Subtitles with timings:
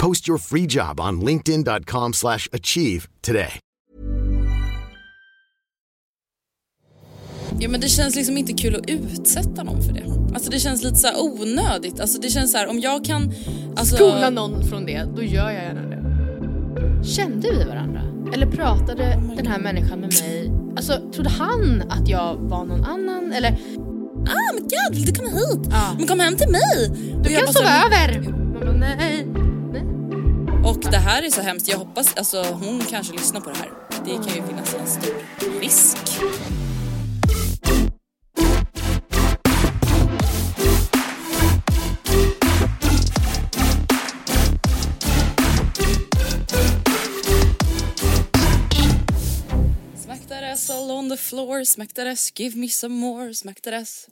[0.00, 3.60] Post your free job on linkedin.com/achieve slash achieve today.
[7.58, 10.04] Ja men det känns liksom inte kul att utsätta någon för det.
[10.34, 12.00] Alltså det känns lite så här onödigt.
[12.00, 13.32] Alltså det känns så här om jag kan...
[13.76, 17.04] Alltså, Skola någon från det, då gör jag gärna det.
[17.04, 18.02] Kände vi varandra?
[18.34, 20.52] Eller pratade den här människan med mig?
[20.76, 23.32] Alltså trodde han att jag var någon annan?
[23.32, 23.50] Eller
[24.26, 25.68] Ah men gud vill du komma hit?
[25.70, 25.94] Ja.
[25.98, 26.90] Men kom hem till mig!
[27.22, 28.30] du kan sova över!
[28.52, 29.26] Man bara, nej.
[30.64, 31.68] Och det här är så hemskt.
[31.68, 33.70] Jag hoppas, alltså hon kanske lyssnar på det här.
[34.04, 35.14] Det kan ju finnas en stor
[35.60, 35.96] risk.
[50.52, 54.08] Ass all on the floor, smack that ass, give me some more, smack that ass.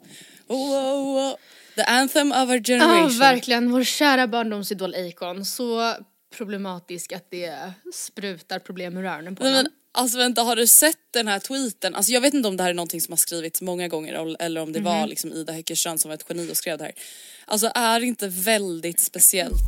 [0.49, 1.37] Oh, oh, oh.
[1.77, 3.19] The anthem of our Ja, generation.
[3.19, 3.73] verkligen.
[3.73, 5.45] Vår kära barndomsidol Akon.
[5.45, 5.95] Så
[6.37, 9.65] problematisk att det sprutar problem ur öronen på Nej, honom.
[9.65, 11.95] men, alltså vänta, har du sett den här tweeten?
[11.95, 14.61] Alltså jag vet inte om det här är någonting som har skrivits många gånger eller
[14.61, 15.09] om det var Mhm.
[15.09, 16.93] liksom Ida Häckerstrand som var ett geni och skrev det här.
[17.47, 19.61] Alltså är det inte väldigt speciellt?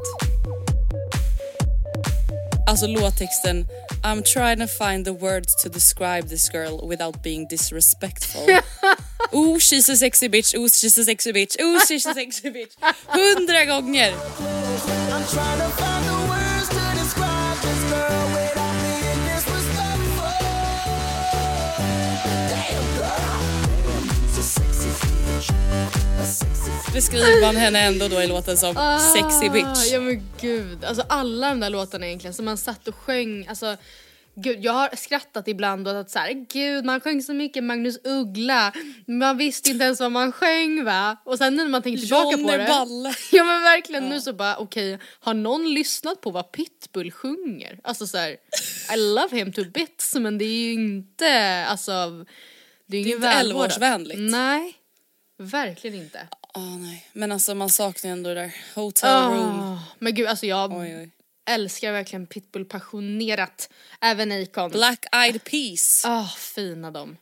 [2.68, 3.66] Alltså låttexten
[4.04, 8.42] I'm trying to find the words to describe this girl without being disrespectful.
[9.32, 12.72] oh she's a sexy bitch, oh she's a sexy bitch, oh she's a sexy bitch.
[13.06, 14.14] Hundra gånger!
[26.94, 28.74] Beskriver man henne ändå då i låten som
[29.14, 29.92] sexy Ah, bitch.
[29.92, 33.76] Ja men gud, alltså alla de där låtarna egentligen som man satt och sjöng, alltså
[34.34, 37.98] Gud, jag har skrattat ibland och att så här, gud man sjöng så mycket Magnus
[38.04, 38.72] Uggla,
[39.06, 41.16] man visste inte ens vad man sjöng va?
[41.24, 42.66] Och sen nu när man tänker tillbaka på Johnny det.
[42.68, 43.14] Balle.
[43.32, 47.78] Ja men verkligen nu så bara okej, har någon lyssnat på vad Pitbull sjunger?
[47.84, 48.30] Alltså så här,
[48.94, 52.24] I love him to bits men det är ju inte, alltså
[52.86, 53.78] det är ju Det är ingen inte välvårdat.
[53.78, 54.30] 11-årsvänligt.
[54.30, 54.74] Nej,
[55.44, 56.28] verkligen inte.
[56.54, 59.60] Åh nej, men alltså man saknar ju ändå det där hotel room.
[59.60, 61.10] Ah, men gud alltså jag Oj, oj.
[61.50, 63.70] älskar verkligen Pitbull passionerat.
[64.00, 64.70] Även Akon.
[64.70, 66.02] Black eyed peas.
[66.06, 67.16] Ah, fina de.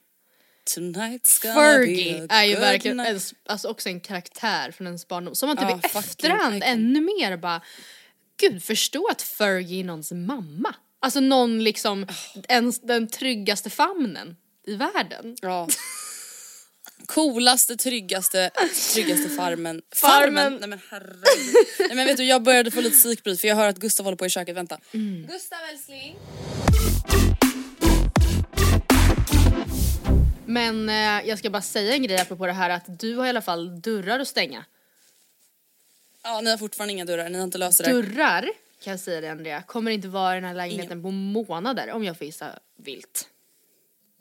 [0.77, 5.09] Tonight's gonna Fergie be a är ju verkligen ens, alltså också en karaktär från ens
[5.09, 5.35] barndom.
[5.35, 7.63] Som man typ Ja, i efterhand ännu mer bara,
[8.41, 10.75] gud förstå att Fergie är någons mamma.
[11.01, 12.07] Alltså någon liksom,
[12.49, 14.37] ens den tryggaste famnen
[14.67, 15.37] i världen.
[15.43, 15.69] Ja.
[17.09, 18.51] Coolaste, tryggaste,
[18.95, 19.83] tryggaste farmen.
[19.95, 20.57] Farmen.
[20.61, 21.55] Nej men herregud.
[21.79, 24.17] Nej men vet du jag började få lite psykbryt för jag hör att Gustav håller
[24.17, 24.79] på i köket, vänta.
[24.95, 25.27] Mm.
[25.27, 26.17] Gustav älskling.
[30.47, 33.29] Men eh, jag ska bara säga en grej apropå det här att du har i
[33.29, 34.65] alla fall dörrar att stänga.
[36.23, 37.93] Ja ni har fortfarande inga dörrar, ni har inte löst det.
[37.93, 38.51] Dörrar,
[38.85, 42.05] kan jag säga det Andrea, kommer inte vara i den här lägenheten på månader om
[42.05, 43.29] jag får gissa vilt.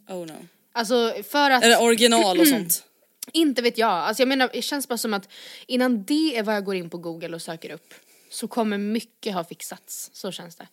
[0.07, 0.47] Oh no.
[0.77, 2.83] Alltså för att, Eller original och sånt.
[3.31, 5.29] inte vet jag, alltså jag menar det känns bara som att
[5.67, 7.93] innan det är vad jag går in på google och söker upp
[8.29, 10.67] så kommer mycket ha fixats, så känns det.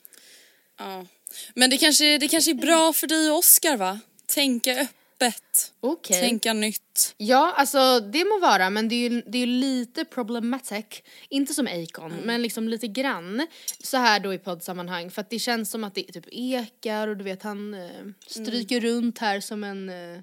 [0.78, 1.06] Ja.
[1.54, 4.00] Men det kanske, det kanske är bra för dig och Oscar va?
[4.26, 6.20] Tänka öppet öppet, Okej.
[6.20, 7.14] tänka nytt.
[7.16, 10.84] Ja, alltså det må vara men det är ju, det är lite problematic.
[11.28, 12.24] Inte som Acon, Mm.
[12.24, 13.46] men liksom lite grann.
[13.82, 15.10] Så här då i poddsammanhang.
[15.10, 17.90] För att det känns som att det typ ekar och du vet han eh,
[18.26, 18.90] stryker Mm.
[18.90, 20.20] runt här som en eh,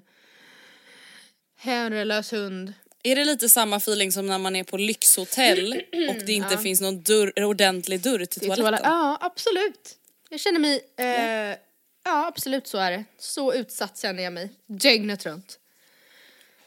[1.56, 2.72] herrelös hund.
[3.02, 6.80] Är det lite samma feeling som när man är på lyxhotell och det inte finns
[6.80, 8.62] någon dörr, ordentlig dörr till toaletten?
[8.64, 8.80] toalett.
[8.84, 9.96] Ja, absolut.
[10.28, 11.56] Jag känner mig, eh,
[12.04, 13.04] ja absolut så är det.
[13.18, 14.50] Så utsatt känner jag mig.
[14.66, 15.58] Dygnet runt.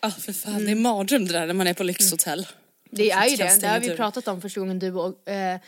[0.02, 2.48] Ja för fan det är mardröm det där när man är på lyxhotell.
[2.92, 3.98] Det är ju kan det, det har vi dörren.
[3.98, 5.60] pratat om första gången du och eh,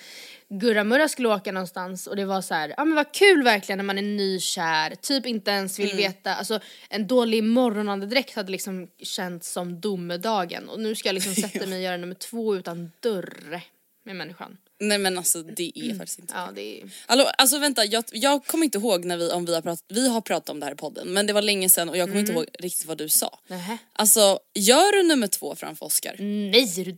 [0.49, 3.77] Gurra Murra skulle åka någonstans och det var så här, ja men vad kul verkligen
[3.77, 5.97] när man är nykär, typ inte ens vill Mm.
[5.97, 6.59] veta, alltså
[6.89, 11.77] en dålig morgonandedräkt hade liksom känts som domedagen och nu ska jag liksom sätta mig
[11.77, 13.61] och göra nummer två utan dörr
[14.03, 14.57] med människan.
[14.79, 18.45] Nej men alltså det är faktiskt inte Ja det är, Alltså, alltså vänta, jag, jag
[18.45, 20.73] kommer inte ihåg när vi, om vi har pratat, vi har pratat om det här
[20.73, 23.09] i podden men det var länge sedan och jag kommer inte ihåg riktigt vad du
[23.09, 23.39] sa.
[23.47, 23.77] nähä.
[23.93, 26.15] Alltså gör du nummer två framför Oscar?
[26.51, 26.97] Nej är du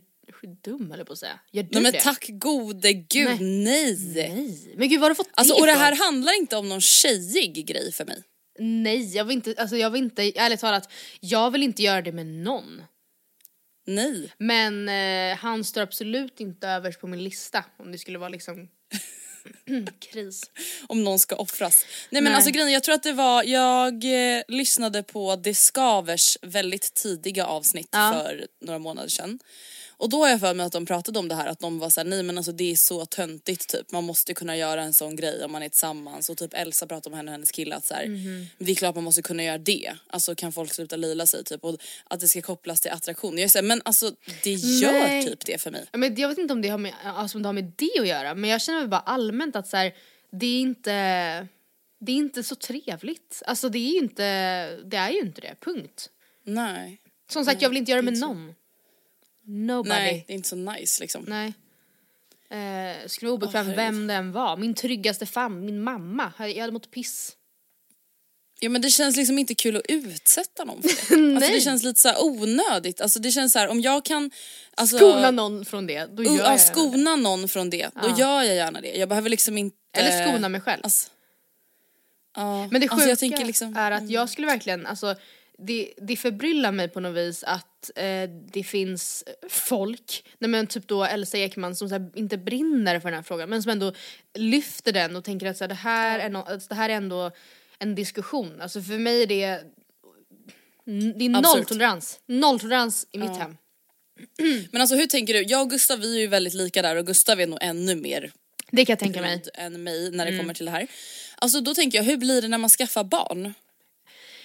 [0.64, 1.40] dum eller på att säga?
[1.50, 2.00] Gör du Nej men det?
[2.00, 3.96] tack gode gud, nej.
[4.14, 4.74] Nej.
[4.76, 6.80] Men gud var har du fått Alltså det och det här handlar inte om någon
[6.80, 8.22] tjejig grej för mig.
[8.58, 12.12] Nej jag vill inte, alltså jag vill inte, ärligt talat, jag vill inte göra det
[12.12, 12.82] med någon.
[13.94, 14.32] Nej.
[14.38, 18.68] Men eh, han står absolut inte överst på min lista om det skulle vara liksom
[20.12, 20.42] kris.
[20.86, 21.84] Om någon ska offras.
[22.10, 22.34] Nej men Nej.
[22.36, 27.46] alltså grejen, jag tror att det var, jag eh, lyssnade på Det Skavers väldigt tidiga
[27.46, 28.12] avsnitt Ja.
[28.14, 29.38] för några månader sedan.
[30.00, 31.90] Och då har jag för mig att de pratade om det här att de var
[31.90, 33.92] såhär, nej men alltså det är så töntigt typ.
[33.92, 36.30] Man måste kunna göra en sån grej om man är tillsammans.
[36.30, 38.46] Och typ Elsa pratade om henne och hennes kille att såhär, Mhm.
[38.58, 39.92] det är klart man måste kunna göra det.
[40.06, 41.64] Alltså kan folk sluta lila sig typ.
[41.64, 43.38] Och att det ska kopplas till attraktion.
[43.38, 44.12] Jag säger men alltså
[44.42, 45.26] det gör Nej.
[45.26, 45.86] typ det för mig.
[45.92, 48.08] Men jag vet inte om det, har med, alltså, om det har med det att
[48.08, 49.92] göra men jag känner väl bara allmänt att så här,
[50.32, 50.90] det är inte
[52.00, 53.42] det är inte så trevligt.
[53.46, 54.22] Alltså det är ju inte,
[54.84, 56.10] det är ju inte det, punkt.
[56.44, 56.98] Nej.
[57.32, 58.54] Som sagt jag vill inte göra det med någon.
[59.44, 59.88] Nobody.
[59.88, 60.24] Nej, Nej.
[60.26, 61.32] det är inte så nice liksom.
[62.50, 64.56] Eh, skulle vara obekväm Åh, vem den var.
[64.56, 66.32] Min tryggaste famn, min mamma.
[66.38, 67.36] Jag hade mått piss.
[68.62, 70.94] Ja men det känns liksom inte kul att utsätta någon för det.
[71.00, 71.54] Alltså Nej.
[71.54, 73.00] det känns lite så här onödigt.
[73.00, 74.30] Alltså det känns så här om jag kan
[74.74, 78.18] alltså, Skona någon från det, då gör uh, jag skona någon från det, då Ja.
[78.18, 78.96] gör jag gärna det.
[78.98, 79.76] Jag behöver liksom inte...
[79.92, 80.00] det.
[80.00, 80.80] Eller skona mig själv.
[80.84, 81.10] Alltså,
[82.36, 82.68] ja.
[82.70, 85.14] Men det sjuka alltså, jag tänker liksom, är att jag skulle verkligen, alltså
[85.60, 90.88] det, det förbryllar mig på något vis att eh, det finns folk, nej men typ
[90.88, 93.92] då Elsa Ekman som här, inte brinner för den här frågan men som ändå
[94.34, 96.94] lyfter den och tänker att så här, det, här är no, alltså, det här är
[96.94, 97.30] ändå
[97.78, 98.60] en diskussion.
[98.60, 99.62] Alltså för mig är det,
[101.18, 101.42] det är Absurt.
[101.56, 102.20] nolltolerans.
[102.26, 103.56] Nolltolerans i mitt hem.
[104.72, 105.42] Men alltså hur tänker du?
[105.42, 108.32] Jag och Gustav vi är ju väldigt lika där och Gustav är nog ännu mer
[108.70, 109.42] Det kan jag tänka mig.
[109.54, 110.40] än mig när det Mm.
[110.42, 110.86] kommer till det här.
[111.36, 113.54] Alltså då tänker jag, hur blir det när man skaffar barn?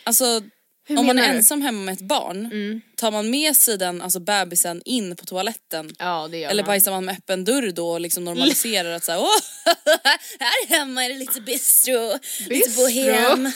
[0.03, 0.41] Alltså
[0.87, 1.37] Hur om man är du?
[1.37, 5.95] ensam hemma med ett barn, tar man med sig den, alltså bebisen in på toaletten?
[5.99, 6.67] Ja det gör Eller man.
[6.67, 9.37] bajsar man med öppen dörr då och liksom normaliserar att såhär åh,
[10.39, 12.81] här hemma är det lite bistro, lite Bistro?
[12.83, 13.43] bohem.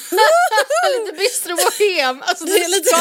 [1.00, 2.96] Lite bistro bohem, alltså det är lite,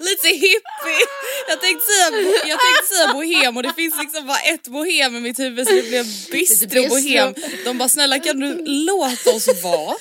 [0.00, 1.06] lite hippie.
[1.48, 5.20] Jag tänkte, säga, jag tänkte säga bohem och det finns liksom bara ett bohem i
[5.20, 6.88] mitt huvud så det blev bistro bistro.
[6.88, 7.34] bohem.
[7.64, 9.94] De bara snälla kan du låta oss vara?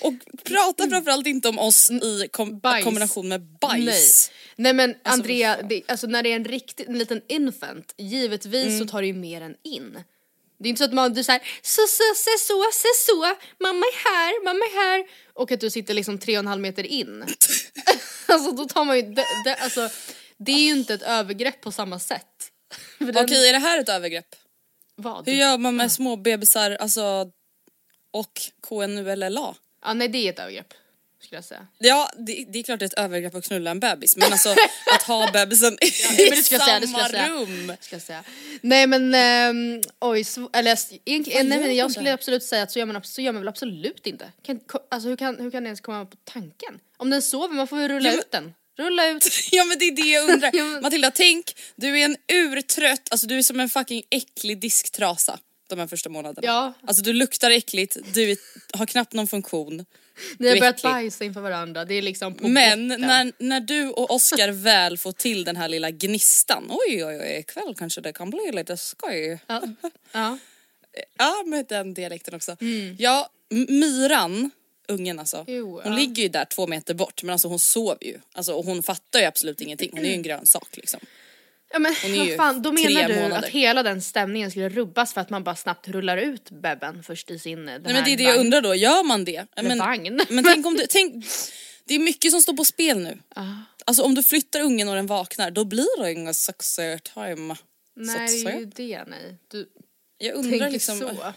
[0.00, 0.14] Och
[0.44, 2.84] prata framförallt inte om oss i kom- Bajs.
[2.84, 4.30] kombination med bajs.
[4.56, 4.56] Nej.
[4.56, 5.68] Nej men Andrea, fy fan.
[5.68, 8.78] det, alltså när det är en riktig, en liten infant, givetvis Mm.
[8.78, 10.02] så tar det ju mer än in.
[10.58, 13.78] Det är inte så att man, du säger så, så, så, så, så, så, mamma
[13.86, 15.06] är här, mamma är här.
[15.34, 17.24] Och att du sitter liksom tre och en halv meter in.
[18.26, 19.88] alltså då tar man ju, det, det, alltså,
[20.38, 22.50] det är ju inte ett övergrepp på samma sätt.
[22.98, 24.34] För den- Okej är det här ett övergrepp?
[24.96, 25.26] Vad?
[25.28, 27.30] Hur gör man med små bebisar alltså,
[28.10, 28.32] och
[28.68, 29.54] KNULLA?
[29.86, 30.74] Ja nej det är ett övergrepp,
[31.22, 31.66] skulle jag säga.
[31.78, 34.48] Ja det, det är klart det är ett övergrepp att knulla en bebis men alltså
[34.94, 35.90] att ha bebisen i
[36.42, 37.28] samma säga.
[37.28, 37.72] rum.
[38.60, 39.14] Nej men
[40.00, 43.22] oj, oj, eller egentligen, nej men jag skulle absolut säga att så gör man, så
[43.22, 44.32] gör man väl absolut inte.
[44.42, 46.78] Kan, alltså hur kan, hur kan det ens komma på tanken?
[46.96, 48.54] Om den sover, man får ju rulla Ja, ut den.
[48.78, 49.28] Rulla ut.
[49.52, 50.80] Ja men det är det jag undrar.
[50.82, 55.78] Matilda tänk, du är en urtrött, alltså du är som en fucking äcklig disktrasa de
[55.78, 56.46] här första månaderna.
[56.46, 56.72] Ja.
[56.86, 58.36] Alltså du luktar äckligt, du är,
[58.72, 59.86] har knappt någon funktion.
[60.38, 63.00] Ni har börjat bajsa inför varandra, det är liksom på Men botten.
[63.00, 67.36] när, när du och Oscar väl får till den här lilla gnistan, oj oj oj
[67.38, 69.38] ikväll kanske det kan bli lite skoj.
[69.46, 69.62] Ja.
[70.12, 70.38] ja.
[71.18, 72.56] Ja med den dialekten också.
[72.98, 74.50] Ja, M- Myran,
[74.88, 75.98] ungen alltså, Jo, hon ja.
[75.98, 78.18] ligger ju där två meter bort men alltså hon sover ju.
[78.32, 81.00] Alltså, och hon fattar ju absolut ingenting, hon är ju en grönsak liksom.
[81.72, 83.38] Ja men vad fan, då menar du månader.
[83.38, 87.30] att hela den stämningen skulle rubbas för att man bara snabbt rullar ut bebben först
[87.30, 89.46] i sin Nej men det är det jag undrar då, gör man det?
[89.62, 90.20] Men, vagn.
[90.28, 91.24] men tänk om du, tänk,
[91.84, 93.18] Det är mycket som står på spel nu.
[93.84, 97.56] Alltså om du flyttar ungen och den vaknar då blir det inga success time.
[97.94, 99.38] Nej, det är ju det nej.
[99.48, 99.68] Du
[100.18, 100.98] Jag undrar liksom...
[100.98, 101.32] så.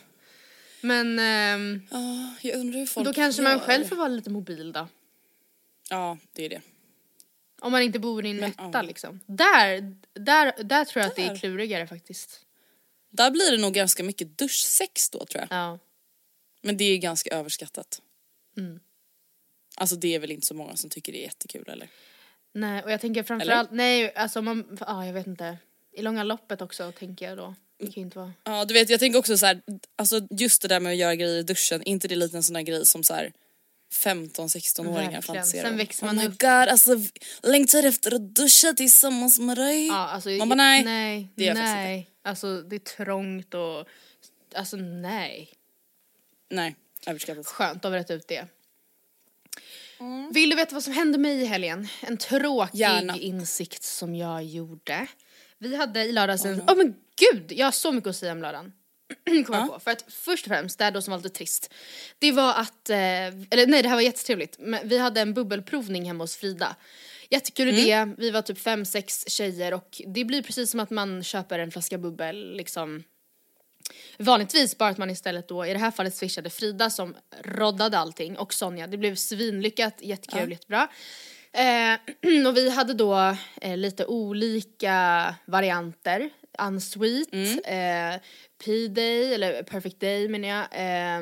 [0.82, 4.72] Men ehm, Ja, jag undrar hur folk då kanske man själv får vara lite mobil
[4.72, 4.88] då.
[5.90, 6.62] Ja, det är det.
[7.62, 8.82] Om man inte bor i en etta ja.
[8.82, 9.20] liksom.
[9.26, 11.36] Där, där, där tror jag att det är Där.
[11.36, 12.46] klurigare faktiskt.
[13.10, 15.58] Där blir det nog ganska mycket duschsex då tror jag.
[15.60, 15.80] Ja.
[16.62, 18.02] Men det är ganska överskattat.
[18.58, 18.80] Mm.
[19.76, 21.90] Alltså det är väl inte så många som tycker det är jättekul eller?
[22.54, 25.58] Nej, och jag tänker framförallt, nej alltså man, ja jag vet inte.
[25.92, 27.56] I långa loppet också tänker jag då.
[27.78, 28.34] Det kan inte vara.
[28.44, 29.62] Ja du vet jag tänker också så här,
[29.96, 32.54] alltså just det där med att göra grejer i duschen, inte det lite en sån
[32.54, 33.34] där grej som så här
[33.92, 35.22] 15-16-åringar Verkligen.
[35.22, 36.40] fantiserar Sen växer Oh man my upp.
[36.40, 36.92] god alltså
[37.44, 39.88] längtar efter att duscha tillsammans med dig.
[39.88, 42.10] Ja, alltså, Man bara, nej, nej, det gör nej.
[42.22, 43.88] Alltså det är trångt och,
[44.56, 45.50] alltså nej.
[46.50, 46.76] Nej,
[47.08, 47.48] överskattat.
[47.48, 48.48] Skönt att rätta ut det.
[50.32, 51.88] Vill du veta vad som hände mig i helgen?
[52.02, 53.18] En tråkig Gärna.
[53.18, 55.08] insikt som jag gjorde.
[55.58, 56.62] Vi hade i lördags en...
[56.68, 57.52] Åh men gud!
[57.52, 58.74] Jag har så mycket att säga om lördagen.
[59.46, 59.80] Kom jag på.
[59.80, 61.74] För att först och främst, det här då som var lite trist.
[62.20, 64.56] Det var att, eh, eller nej det här var jättetrevligt.
[64.60, 66.76] Men vi hade en bubbelprovning hemma hos Frida.
[67.30, 71.24] Jättekul idé, vi var typ fem, sex tjejer och det blir precis som att man
[71.24, 73.04] köper en flaska bubbel liksom
[74.18, 78.38] Vanligtvis bara att man istället då, i det här fallet swishade Frida som roddade allting
[78.38, 78.88] och Sonja.
[78.88, 80.88] Det blev svinlyckat, jättekul, jättebra.
[81.52, 86.30] Eh, och vi hade då eh, lite olika varianter.
[86.68, 87.34] Unsweet,
[87.66, 88.22] eh,
[88.66, 90.66] P-day, eller Perfect Day menar jag.
[90.72, 91.22] Eh,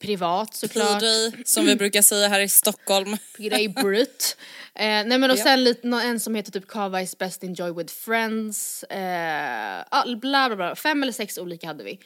[0.00, 1.00] privat såklart.
[1.00, 3.16] P-day som vi brukar säga här i Stockholm.
[3.36, 4.36] P-day Brut.
[4.78, 7.94] Eh, nej men och sen lite, en som heter typ Kava is best enjoy with
[7.94, 8.82] friends.
[8.82, 9.84] Eh,
[10.16, 11.98] bla bla bla, fem eller sex olika hade vi.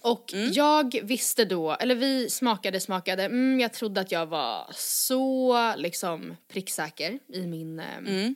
[0.00, 5.74] Och jag visste då, eller vi smakade, smakade, mm, jag trodde att jag var så
[5.76, 8.30] liksom pricksäker i min, eh,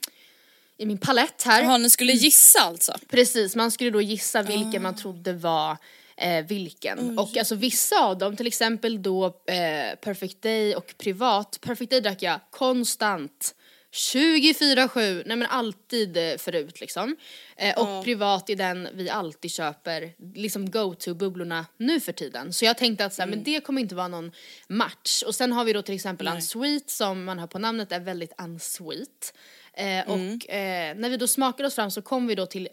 [0.79, 1.63] i min palett här.
[1.63, 2.93] Jaha, ni skulle gissa alltså?
[3.09, 5.77] Precis, man skulle då gissa vilken man trodde var
[6.17, 7.19] eh, vilken.
[7.19, 11.59] Och alltså vissa av dem, till exempel då eh, Perfect Day och Privat.
[11.61, 13.55] Perfect Day drack jag konstant.
[13.91, 17.15] 24-7, nej men alltid eh, förut liksom.
[17.57, 22.53] Eh, och privat är den vi alltid köper, liksom go-to-bubblorna nu för tiden.
[22.53, 24.31] Så jag tänkte att så här, men det kommer inte vara någon
[24.67, 25.23] match.
[25.25, 28.33] Och sen har vi då till exempel Unsweet som man hör på namnet är väldigt
[28.37, 29.33] unsweet.
[29.79, 32.67] Eh, Och eh, när vi då smakade oss fram så kom vi då till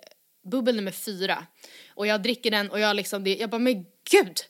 [0.51, 1.47] bubbel nummer fyra.
[1.95, 4.41] Och jag dricker den och jag liksom, det, jag bara men gud!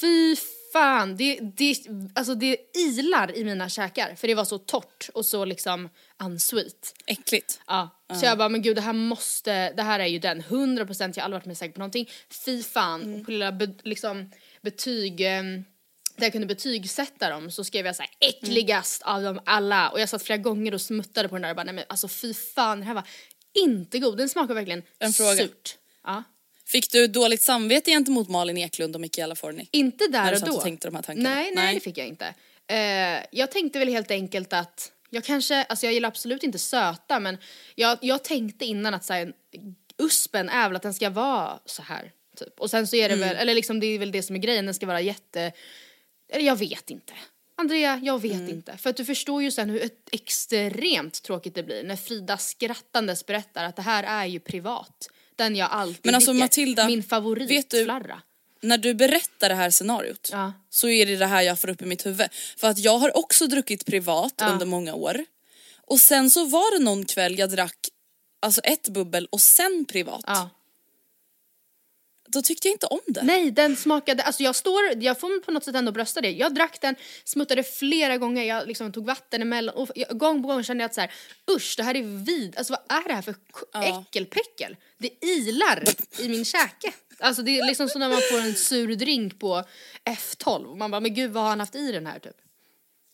[0.00, 0.36] Fy
[0.72, 1.16] fan!
[1.16, 1.76] Det, det,
[2.14, 5.88] alltså det ilar i mina käkar för det var så torrt och så liksom
[6.24, 6.94] unsweet.
[7.06, 7.60] Äckligt.
[7.66, 7.90] Ja,
[8.20, 11.22] så jag bara men gud det här måste, det här är ju den, 100% jag
[11.22, 12.08] har aldrig varit mer säker på någonting.
[12.44, 14.30] Fy fan, och på lilla be, liksom
[14.60, 15.42] betyg, eh,
[16.18, 20.00] där jag kunde betygsätta dem så skrev jag så här äckligast av dem alla och
[20.00, 22.34] jag satt flera gånger och smuttade på den där och bara nej men alltså fy
[22.34, 23.04] fan det här var
[23.54, 25.36] inte god, den smakar verkligen En fråga.
[25.36, 25.76] surt.
[26.04, 26.22] Ja.
[26.66, 29.68] Fick du dåligt samvete gentemot Malin Eklund och Michaela Forni?
[29.72, 30.56] Inte När där du och då.
[30.56, 31.34] och tänkte de här tankarna?
[31.34, 31.74] Nej, nej, Nej.
[31.74, 32.34] det fick jag inte.
[32.66, 37.20] Eh, jag tänkte väl helt enkelt att jag kanske, alltså jag gillar absolut inte söta
[37.20, 37.38] men
[37.74, 39.32] jag, jag tänkte innan att så här,
[39.98, 42.60] uspen är väl att den ska vara så här typ.
[42.60, 43.28] Och sen så är det Mm.
[43.28, 45.52] väl, eller liksom det är väl det som är grejen, den ska vara jätte,
[46.28, 47.12] eller jag vet inte.
[47.56, 48.48] Andrea, jag vet Mm.
[48.48, 48.76] inte.
[48.76, 53.64] För att du förstår ju sen hur extremt tråkigt det blir när Frida skrattandes berättar
[53.64, 55.08] att det här är ju privat.
[55.36, 56.44] Den jag alltid Men alltså, dricker.
[56.44, 58.22] Matilda, Min favoritflarra.
[58.60, 60.52] När du berättar det här scenariot Ja.
[60.70, 62.28] så är det det här jag får upp i mitt huvud.
[62.56, 64.48] För att jag har också druckit privat Ja.
[64.48, 65.24] under många år.
[65.86, 67.88] Och sen så var det någon kväll jag drack
[68.40, 70.24] alltså ett bubbel och sen privat.
[70.26, 70.50] Ja.
[72.32, 73.22] Då tyckte jag inte om det.
[73.22, 76.30] Nej, den smakade, alltså jag står, jag får på något sätt ändå brösta det.
[76.30, 76.94] Jag drack den,
[77.24, 80.88] smuttade flera gånger, jag liksom tog vatten emellan och jag, gång på gång kände jag
[80.88, 81.12] att så här,
[81.50, 83.34] usch det här är vid, alltså vad är det här för
[83.72, 84.02] Ja.
[84.08, 84.76] äckelpäckel?
[84.98, 85.84] Det ilar
[86.18, 86.92] i min käke.
[87.20, 89.64] Alltså det är liksom som när man får en sur drink på
[90.04, 92.36] F12 man bara men gud vad har han haft i den här typ?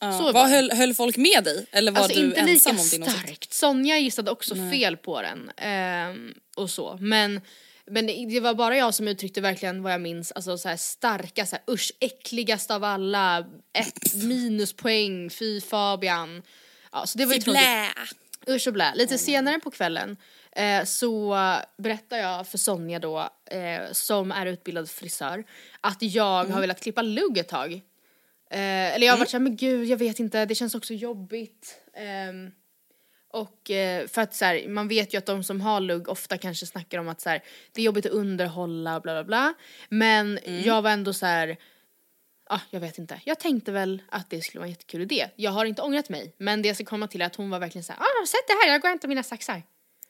[0.01, 0.31] Ja.
[0.35, 1.67] Vad höll, höll folk med dig?
[1.71, 3.19] Eller var Alltså du inte ensam lika om din åsikt?
[3.21, 3.53] starkt.
[3.53, 5.51] Sonja gissade också fel på den.
[5.57, 6.99] ehm, och så.
[7.01, 7.41] Men,
[7.91, 10.77] men det- det var bara jag som uttryckte verkligen vad jag minns, alltså så här
[10.77, 16.43] starka, så här, usch, äckligast av alla, ett minuspoäng, fy Fabian.
[16.93, 17.41] Ja, så det var ju.
[17.41, 17.89] Blä.
[18.49, 18.95] Usch och blä.
[18.95, 20.17] Lite senare på kvällen
[20.53, 21.37] eh, så
[21.79, 25.45] berättar jag för Sonja då, eh, som är utbildad frisör,
[25.81, 27.73] att jag har velat klippa lugg ett tag.
[28.51, 31.77] Eh, eller jag har varit såhär, men gud jag vet inte, det känns också jobbigt.
[31.97, 32.51] Ehm,
[33.35, 36.39] och eh, för att så här, man vet ju att de som har lugg ofta
[36.39, 39.55] kanske snackar om att så här, det är jobbigt att underhålla bla bla bla.
[39.89, 41.57] Men jag var ändå så här.
[42.49, 43.21] Ja, jag vet inte.
[43.25, 45.29] Jag tänkte väl att det skulle vara en jättekul idé.
[45.37, 47.59] Jag har inte ångrat mig, men det jag ska komma till är att hon var
[47.59, 49.63] verkligen såhär, ah, sätt det här, jag går och hämtar mina saxar.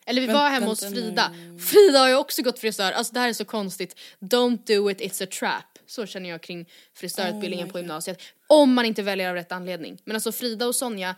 [0.07, 1.35] Eller vi var hemma hos Frida.
[1.71, 4.01] Frida har ju också gått frisör, alltså det här är så konstigt.
[4.21, 5.79] Don't do it, it's a trap.
[5.87, 8.23] Så känner jag kring frisörutbildningen på gymnasiet.
[8.47, 9.99] Om man inte väljer av rätt anledning.
[10.05, 11.15] Men alltså Frida och Sonja,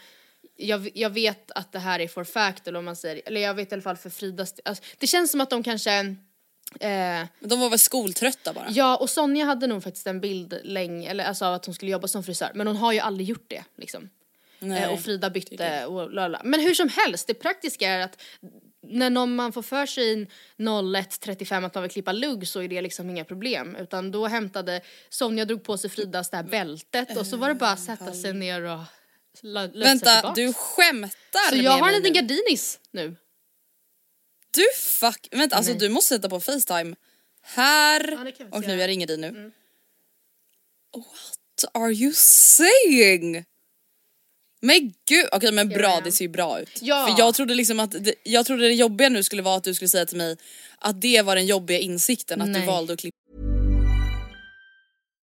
[0.56, 3.54] jag, jag vet att det här är for fact eller om man säger, eller jag
[3.54, 6.16] vet i alla fall för Fridas alltså, Det känns som att de kanske
[6.80, 8.66] Eh, de var väl skoltrötta bara?
[8.70, 12.08] ja, och Sonja hade nog faktiskt en bild länge, eller alltså att hon skulle jobba
[12.08, 14.10] som frisör, men hon har ju aldrig gjort det liksom.
[14.60, 16.40] Eh, och Frida bytte och lala.
[16.44, 18.22] Men hur som helst, det praktiska är att
[18.82, 22.68] när någon man får för sig i 01.35 att man vill klippa lugg så är
[22.68, 23.76] det liksom inga problem.
[23.76, 27.54] Utan då hämtade Sonja drog på sig Fridas det här bältet och så var det
[27.54, 28.80] bara att sätta sig ner och
[29.42, 30.36] Vänta, tillbaks.
[30.36, 33.16] du skämtar Så jag har en liten gardinis nu.
[34.50, 36.96] Du fuck, vänta alltså du måste sätta på Facetime
[37.42, 39.52] här Ja, och nu jag ringer dig nu.
[40.96, 43.44] What are you saying?
[44.60, 46.82] Men gud, okej men Here I bra det ser ju bra ut.
[46.82, 47.06] Ja.
[47.06, 49.74] För jag trodde liksom att, det, jag trodde det jobbiga nu skulle vara att du
[49.74, 50.36] skulle säga till mig
[50.78, 52.60] att det var den jobbiga insikten att Nej.
[52.60, 53.16] du valde att klippa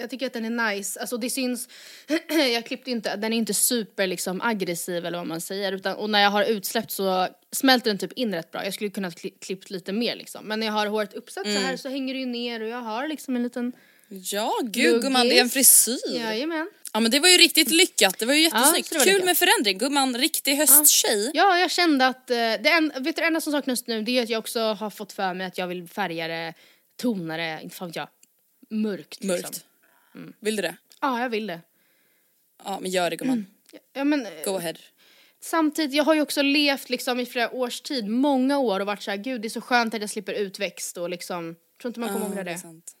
[0.00, 1.68] jag tycker att den är nice, alltså det syns,
[2.54, 6.10] jag klippte inte, den är inte super liksom aggressiv eller vad man säger utan, och
[6.10, 8.64] när jag har utsläppt så smälter den typ in rätt bra.
[8.64, 10.44] Jag skulle kunna kli, klippt lite mer liksom.
[10.44, 12.82] Men när jag har håret uppsatt så här så hänger det ju ner och jag
[12.82, 13.72] har liksom en liten
[14.12, 15.98] Ja gud gumman det är en frisyr.
[16.16, 16.70] Jajamän.
[16.92, 18.90] Ja men det var ju riktigt lyckat, det var ju jättesnyggt.
[18.90, 19.26] det var Kul lyckat.
[19.26, 21.30] med förändring gumman, riktig hösttjej.
[21.34, 24.18] Ja, jag kände att, eh, det, en, vet du det enda som saknas nu det
[24.18, 26.54] är att jag också har fått för mig att jag vill färga det
[27.02, 28.08] tonare, inte fan vet jag,
[28.70, 29.24] mörkt.
[29.24, 29.28] Liksom.
[29.28, 29.64] Mörkt.
[30.40, 30.76] Vill du det?
[31.00, 31.60] Ja, jag vill det.
[32.64, 33.46] Ja men gör det gumman.
[33.92, 34.74] Ja, men, eh, Go ahead.
[35.42, 39.02] Samtidigt, jag har ju också levt liksom i flera års tid, många år och varit
[39.02, 42.00] så här, gud det är så skönt att jag slipper utväxt och liksom, tror inte
[42.00, 42.58] man kommer Ja, är det.
[42.58, 42.92] sant.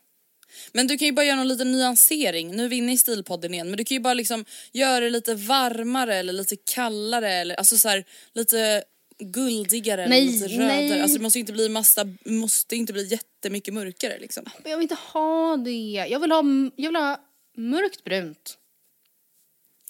[0.72, 3.54] Men du kan ju bara göra någon liten nyansering, nu är vi inne i stilpodden
[3.54, 7.54] igen, men du kan ju bara liksom göra det lite varmare eller lite kallare eller
[7.54, 8.84] alltså så här, lite
[9.20, 11.02] guldigare Nej, lite rödare.
[11.02, 14.44] Alltså det måste inte bli massa, måste inte bli jättemycket mörkare liksom.
[14.62, 16.42] Men jag vill inte ha det, jag vill ha,
[16.76, 17.20] jag vill ha
[17.56, 18.56] mörkt brunt.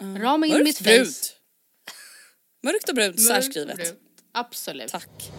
[0.00, 0.84] Rama in mitt Mörkt face.
[0.84, 1.36] brunt.
[2.62, 3.76] Mörkt och brunt Mörkt särskrivet.
[3.76, 3.98] brunt.
[4.32, 4.88] Absolut.
[4.92, 5.30] Tack.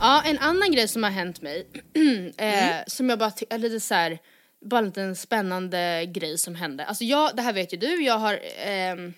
[0.00, 2.84] Ja, en annan grej som har hänt mig, eh, Mm.
[2.86, 4.18] som jag bara är lite så här,
[4.64, 6.84] bara en liten spännande grej som hände.
[6.84, 9.14] Alltså jag, det här vet ju du, jag har ehm,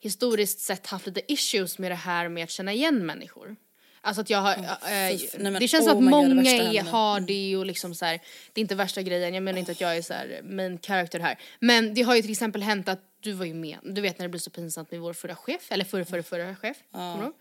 [0.00, 3.56] historiskt sett haft lite issues med det här med att känna igen människor.
[4.02, 6.44] Alltså att jag har, fy f- nej men, det känns oh som att my God,
[6.44, 8.20] det många har det och liksom så här,
[8.52, 11.20] det är inte värsta grejen, jag menar inte att jag är så här main character
[11.20, 11.38] här.
[11.60, 14.24] Men det har ju till exempel hänt att du var ju med, du vet när
[14.24, 17.32] det blev så pinsamt med vår förra chef, eller förra, förra, förra chef, kommer du?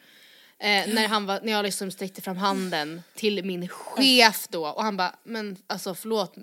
[0.66, 4.84] Eh, när, han var, när jag liksom sträckte fram handen till min chef då och
[4.84, 6.36] han bara, men alltså förlåt,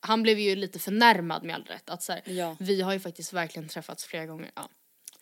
[0.00, 1.90] han blev ju lite förnärmad med all rätt.
[1.90, 2.56] Att så här, Ja.
[2.60, 4.50] Vi har ju faktiskt verkligen träffats flera gånger.
[4.54, 4.68] Ja.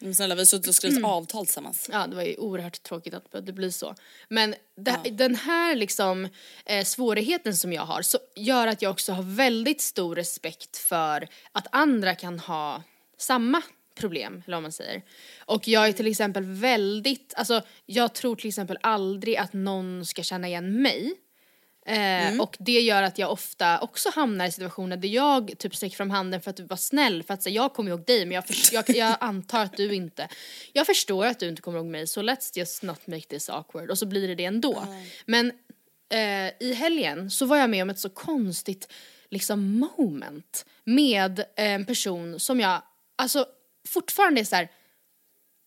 [0.03, 1.11] Men snälla vi har suttit och skrivit Mm.
[1.11, 1.89] avtal tillsammans.
[1.93, 3.95] ja, det var ju oerhört tråkigt att det blir så.
[4.29, 6.29] Men det, den här liksom
[6.67, 11.29] eh, svårigheten som jag har så gör att jag också har väldigt stor respekt för
[11.53, 12.83] att andra kan ha
[13.19, 13.63] samma
[13.95, 15.03] problem, eller vad man säger.
[15.47, 20.23] Och jag är till exempel väldigt, alltså jag tror till exempel aldrig att någon ska
[20.23, 21.15] känna igen mig
[21.87, 25.97] Eh, Och det gör att jag ofta också hamnar i situationer där jag typ sträcker
[25.97, 28.47] fram handen för att vara snäll för att säga jag kommer ihåg dig men jag,
[28.47, 30.29] för, jag, jag antar att du inte,
[30.73, 33.91] jag förstår att du inte kommer ihåg mig så let's just not make this awkward
[33.91, 34.87] och så blir det det ändå.
[35.27, 35.53] Men
[36.13, 38.93] eh, i helgen så var jag med om ett så konstigt
[39.31, 42.83] liksom moment med en person som jag,
[43.17, 43.47] alltså
[43.89, 44.69] fortfarande är så här,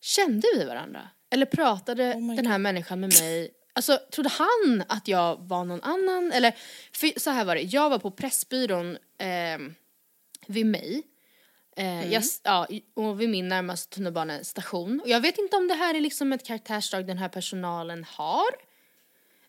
[0.00, 1.08] kände vi varandra?
[1.30, 3.50] Eller pratade den här människan med mig?
[3.76, 6.32] Alltså trodde han att jag var någon annan?
[6.32, 6.54] Eller,
[6.92, 9.58] för så här var det, jag var på Pressbyrån eh,
[10.46, 11.02] vid mig.
[11.76, 15.00] Eh, jag, s- ja, och vid min närmaste tunnelbanestation.
[15.00, 18.46] Och jag vet inte om det här är liksom ett karaktärsdrag den här personalen har.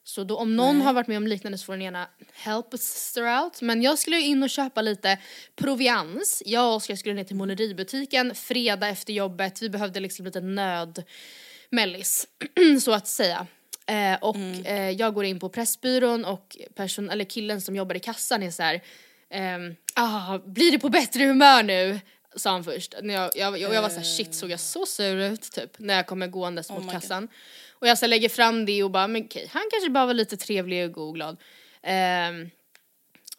[0.04, 2.78] Så då om någon har varit med om liknande så får den gärna help a
[2.78, 3.62] sister out.
[3.62, 5.18] Men jag skulle in och köpa lite
[5.56, 6.44] provians.
[6.46, 9.62] Jag och Oskar skulle ner till måleributiken fredag efter jobbet.
[9.62, 12.28] Vi behövde liksom lite nödmellis,
[12.82, 13.48] så att säga.
[13.88, 18.00] Eh, och eh, jag går in på Pressbyrån och person, eller killen som jobbar i
[18.00, 18.82] kassan är så här.
[19.30, 22.00] ehm, ah, blir det på bättre humör nu?
[22.36, 22.96] Sa han först.
[23.02, 25.80] När jag, jag, jag, jag var så här, shit såg jag så sur ut typ
[25.80, 27.28] när jag kommer gåendes mot my kassan.
[27.72, 30.38] Och jag så lägger fram det och bara, men okej, han kanske bara var lite
[30.38, 31.38] trevlig och god och glad.
[31.84, 32.50] Ehm,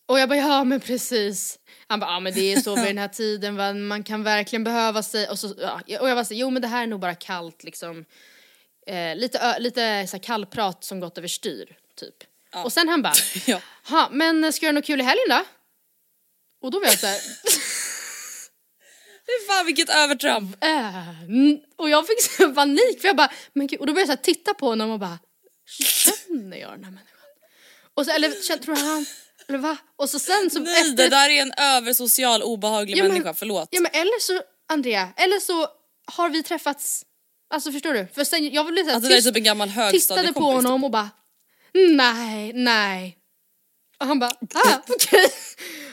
[0.07, 1.59] och jag bara, ja men precis.
[1.87, 3.73] Han bara, ja men det är så vid den här tiden, va?
[3.73, 5.29] man kan verkligen behöva sig.
[5.29, 7.65] Och, så, ja, och jag var så, jo men det här är nog bara kallt
[7.65, 8.05] liksom.
[8.89, 12.15] Eh, lite lite så här kallprat som gått överstyr, typ.
[12.65, 13.13] Och sen han bara,
[13.47, 13.61] Ja.
[13.89, 15.45] ha men ska du göra något kul i helgen då?
[16.63, 17.21] Och då var jag så här,
[19.27, 20.65] Fy fan vilket övertramp.
[20.65, 21.09] äh,
[21.77, 24.25] och jag fick så panik för jag bara, men gud, och då började jag så
[24.25, 25.19] titta på honom och bara,
[25.67, 27.19] känner jag den här människan?
[27.95, 29.07] Och så, eller tror han,
[29.49, 29.77] eller va?
[29.97, 33.35] Och så sen så Nej efter det där är en översocial obehaglig Ja, men- människa,
[33.35, 33.69] förlåt.
[33.71, 35.69] Ja men eller så, Andrea, eller så
[36.13, 37.05] har vi träffats,
[37.51, 38.07] alltså förstår du?
[38.15, 39.71] För sen, jag blev såhär Alltså det där är typ en gammal
[40.35, 41.11] på honom och bara,
[41.75, 43.19] nej, nej.
[44.01, 45.31] Och han bara, ah, okej.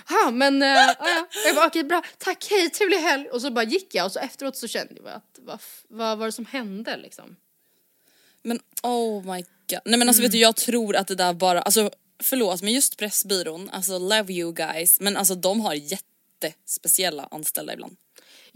[0.09, 1.27] Ja men, uh, ja.
[1.45, 3.29] Jag bara okej bra, tack, hej, trevlig helg.
[3.29, 6.25] Och så bara gick jag och så efteråt så kände jag att vad, vad var
[6.25, 7.35] det som hände liksom?
[8.43, 9.79] Men oh my god.
[9.85, 11.91] Nej men alltså vet du jag tror att det där bara, alltså
[12.23, 17.97] förlåt men just Pressbyrån, alltså love you guys, men alltså de har jättespeciella anställda ibland.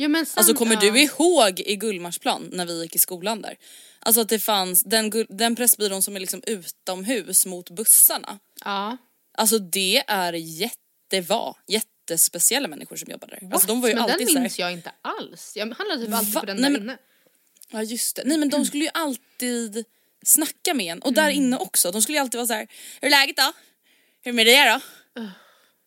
[0.01, 0.91] Jo men samt, Alltså kommer ja.
[0.91, 3.57] du ihåg i Gullmarsplan när vi gick i skolan där?
[3.99, 8.39] Alltså att det fanns den, den Pressbyrån som är liksom utomhus mot bussarna.
[8.65, 8.97] Ja.
[9.37, 10.75] Alltså det är jätte,
[11.07, 13.53] det var jättespeciella människor som jobbade där.
[13.53, 15.51] Alltså de var ju men alltid den så här, minns jag inte alls.
[15.55, 16.39] Jag handlade typ alltid Va?
[16.39, 16.97] på den Nej, där men- inne.
[17.71, 18.23] Ja just det.
[18.25, 19.85] Nej men de skulle ju alltid
[20.25, 21.91] snacka med en och där inne också.
[21.91, 22.67] De skulle ju alltid vara så här.
[23.01, 23.53] hur är läget då?
[24.21, 24.81] Hur är det då?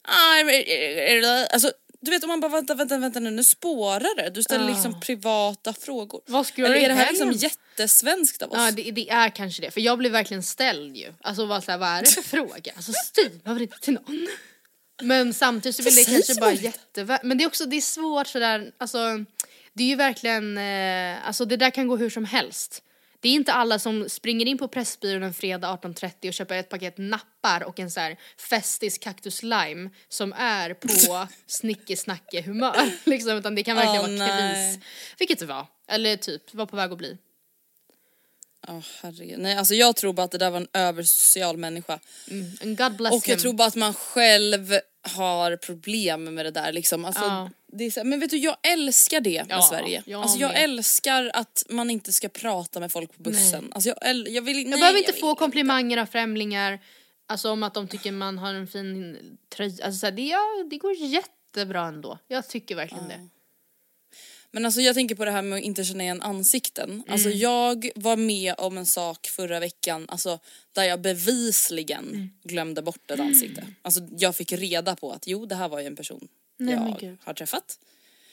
[0.09, 4.17] Ah, är, det- alltså du vet om man bara vänta, vänta, vänta nu, nu spårar
[4.17, 4.31] det.
[4.31, 6.23] Du ställer liksom privata frågor.
[6.27, 8.59] Vad ska Eller är det här liksom jättesvenskt av oss?
[8.59, 11.13] Ja det, det är kanske det, för jag blev verkligen ställd ju.
[11.21, 12.73] Alltså var såhär, vad är det för fråga?
[12.77, 14.29] Alltså styr man inte till någon.
[15.03, 16.65] Men samtidigt så vill det kanske bara lite.
[16.65, 17.19] jätte...
[17.23, 19.25] Men det är också, det är svårt sådär, alltså
[19.73, 22.83] det är ju verkligen, eh, alltså det där kan gå hur som helst.
[23.23, 26.69] Det är inte alla som springer in på Pressbyrån en fredag 18.30 och köper ett
[26.69, 28.17] paket nappar och en så här
[28.51, 34.53] festis cactus lime som är på snickesnacke humör liksom, utan det kan verkligen Åh, vara
[34.55, 34.79] kris.
[35.19, 37.19] Vilket det var, eller typ var på väg att bli.
[38.67, 39.39] Ja, herregud.
[39.39, 41.99] Nej alltså jag tror bara att det där var en översocial människa.
[42.63, 43.41] And God bless Och jag him.
[43.43, 47.05] tror bara att man själv har problem med det där liksom.
[47.05, 47.51] Alltså, Ja.
[47.73, 50.03] Det är så, men vet du jag älskar det med Ja, Sverige.
[50.07, 50.65] jag alltså, jag med.
[50.65, 53.73] älskar att man inte ska prata med folk på bussen.
[53.73, 56.79] Alltså, jag, äl- jag vill Jag nej, behöver inte vill få komplimanger av främlingar,
[57.27, 59.19] alltså om att de tycker man har en fin
[59.57, 62.19] tröja, alltså så här, det, ja, det går jättebra ändå.
[62.29, 63.29] Jag tycker verkligen det.
[64.55, 67.03] Men alltså jag tänker på det här med att inte känna igen ansikten.
[67.09, 67.39] Alltså Mm.
[67.39, 70.39] jag var med om en sak förra veckan alltså,
[70.73, 72.31] där jag bevisligen Mm.
[72.45, 73.67] glömde bort ett ansikte.
[73.83, 76.29] Alltså jag fick reda på att jo det här var ju en person
[76.65, 77.19] Nej, men jag gud.
[77.25, 77.79] har träffat.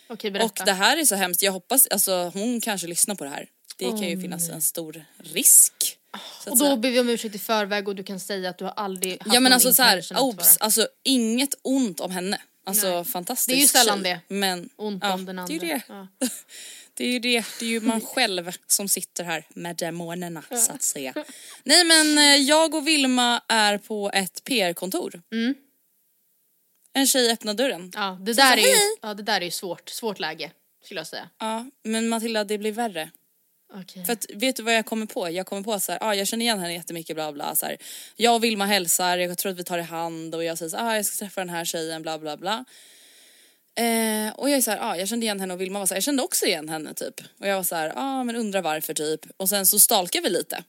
[0.08, 0.46] Okej berätta.
[0.46, 3.48] Och det här är så hemskt, jag hoppas, alltså hon kanske lyssnar på det här.
[3.78, 5.98] Det kan ju finnas en stor risk.
[6.14, 6.70] så att och säga.
[6.70, 9.12] då ber vi om ursäkt i förväg och du kan säga att du har aldrig
[9.12, 12.42] haft Ja men någon alltså så här, att obs, vara- alltså inget ont om henne.
[12.66, 13.06] Alltså Nej.
[13.06, 14.20] fantastiskt Det är ju sällan tjej.
[14.28, 14.36] det.
[14.36, 15.54] Men Ont ja, om den andra.
[15.58, 15.82] Det är ju det.
[15.88, 16.08] Ja.
[16.94, 20.72] Det är ju det, det är ju man själv som sitter här med demonerna så
[20.72, 21.14] att säga.
[21.64, 25.22] Nej men eh, jag och Vilma är på ett PR-kontor.
[25.32, 25.56] Mm.
[26.94, 27.92] En tjej öppnar dörren.
[27.96, 30.52] Ja, det där är ju, ja, det där är ju svårt, svårt läge
[30.84, 31.30] skulle jag säga.
[31.40, 33.10] Ja, men Matilda det blir värre.
[33.74, 34.06] Okej.
[34.06, 35.30] För att, vet du vad jag kommer på?
[35.30, 37.56] Jag kommer på att så här, ah, jag känner igen henne jättemycket bla bla.
[37.56, 37.78] Så här,
[38.16, 40.78] jag och Vilma hälsar, jag tror att vi tar i hand och jag säger så
[40.78, 42.66] här, ah, jag ska träffa den här tjejen bla bla bla.
[43.76, 45.94] Eh, och jag är så här, ah, jag kände igen henne och Vilma var så
[45.94, 47.22] här, jag kände också igen henne typ.
[47.40, 49.22] Och jag var så här, ah, men undrar varför typ.
[49.38, 50.64] Och sen så stalkar vi lite.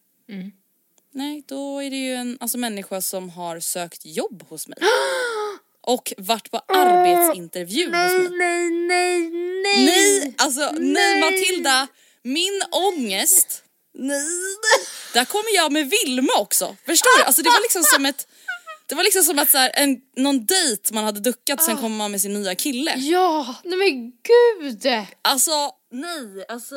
[1.12, 4.78] Nej, då är det ju en alltså, människa som har sökt jobb hos mig.
[5.82, 8.28] Och varit på arbetsintervju hos mig.
[8.30, 9.84] Nej, nej, nej!
[9.84, 11.86] Nej, alltså nej Matilda,
[12.22, 13.62] min ångest.
[13.94, 14.20] Nej.
[15.14, 16.76] Där kommer jag med Vilma också.
[16.86, 17.24] Förstår du?
[17.24, 18.26] Alltså det var liksom som ett
[18.90, 21.96] det var liksom som att så här, en, någon dejt man hade duckat sen kommer
[21.96, 22.94] man med sin nya kille.
[22.96, 25.06] Ja, nej men gud!
[25.22, 26.76] Alltså nej, alltså.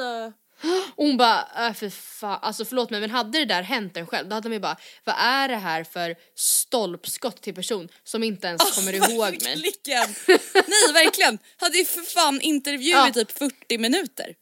[0.96, 4.08] Och hon bara, äh, för fan, alltså förlåt mig men hade det där hänt en
[4.08, 8.24] själv då hade man ju bara, vad är det här för stolpskott till person som
[8.24, 9.56] inte ens kommer ihåg mig?
[10.54, 11.40] Nej verkligen.
[11.58, 13.10] Hade ju för fan intervju Ja.
[13.10, 14.36] i typ 40 minuter.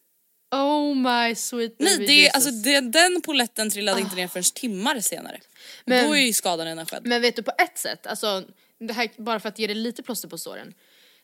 [0.55, 2.35] Oh my sweet Nej baby det, Jesus.
[2.35, 5.39] alltså, det, den poletten trillade inte ner förrän timmar senare.
[5.85, 7.05] Men- Då är ju skadan redan skedd.
[7.05, 8.43] Men vet du på ett sätt, alltså
[8.79, 10.73] det här bara för att ge dig lite plåster på såren.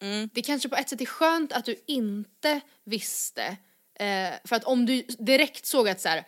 [0.02, 0.30] Mm.
[0.34, 3.58] Det kanske på ett sätt är skönt att du inte visste.
[4.00, 6.24] Eh, för att om du direkt såg att så här.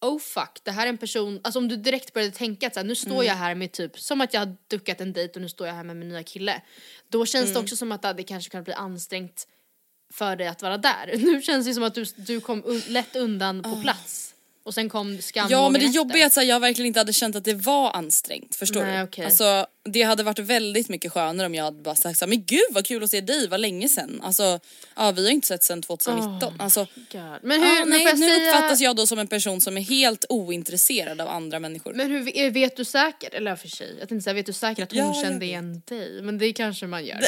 [0.00, 2.80] Oh fuck, det här är en person, alltså om du direkt började tänka att så
[2.80, 3.26] här, nu står Mm.
[3.26, 5.74] jag här med typ, som att jag har duckat en dejt och nu står jag
[5.74, 6.62] här med min nya kille.
[7.08, 7.54] Då känns Mm.
[7.54, 9.46] det också som att det kanske kan bli ansträngt
[10.12, 11.14] för dig att vara där.
[11.18, 14.33] Nu känns det som att du, du kom un, lätt undan på plats.
[14.66, 15.96] Och sen kom skamvågen Ja men det efter.
[15.96, 18.54] jobbiga är att så här, jag verkligen inte hade känt att det var ansträngt.
[18.56, 19.04] Förstår Nej, du?
[19.04, 19.24] okej.
[19.24, 22.44] Alltså, det hade varit väldigt mycket skönare om jag hade bara sagt så här, men
[22.44, 24.20] gud vad kul att se dig, vad länge sen.
[24.22, 24.60] Alltså,
[24.96, 26.54] ja vi har inte sett sen 2019.
[26.60, 27.20] alltså, God.
[27.42, 30.24] Men hur, men nej, nu säga, uppfattas jag då som en person som är helt
[30.28, 31.94] ointresserad av andra människor.
[31.94, 34.82] Men hur är- vet du säkert, eller för sig, jag tänkte säga vet du säkert
[34.82, 36.22] att hon Ja, kände igen dig?
[36.22, 37.16] Men det kanske man gör.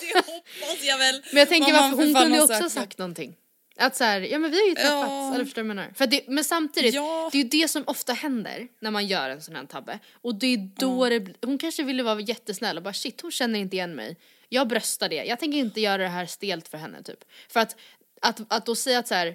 [0.00, 1.22] det hoppas jag väl.
[1.30, 2.74] Men jag tänker varför för hon kunde ju också ha sagt.
[2.74, 3.34] sagt någonting.
[3.76, 5.34] Att så här, ja men vi har ju träffats, Ja.
[5.34, 5.92] eller förstår du menar?
[5.94, 7.28] För det, men samtidigt, Ja.
[7.32, 9.98] det är ju det som ofta händer när man gör en sån här tabbe.
[10.22, 13.30] Och det är då det blir- hon kanske ville vara jättesnäll och bara shit hon
[13.30, 14.16] känner inte igen mig.
[14.48, 17.24] Jag bröstar det, jag tänker inte göra det här stelt för henne typ.
[17.48, 17.76] För att,
[18.22, 19.34] att, att då säga att så här,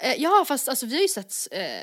[0.00, 1.82] eh, ja fast alltså vi har ju sett, eh,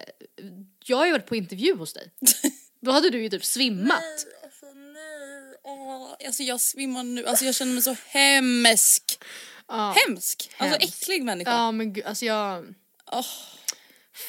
[0.85, 2.11] jag har ju varit på intervju hos dig.
[2.83, 4.03] Då hade du ju typ svimmat.
[4.43, 9.23] Alltså nej, åh, alltså jag svimmar nu, alltså jag känner mig så hemsk.
[9.71, 9.95] Ja.
[10.07, 11.51] Hemsk, alltså äcklig människa.
[11.51, 12.73] Ja men gud, alltså jag...
[13.11, 13.25] Åh.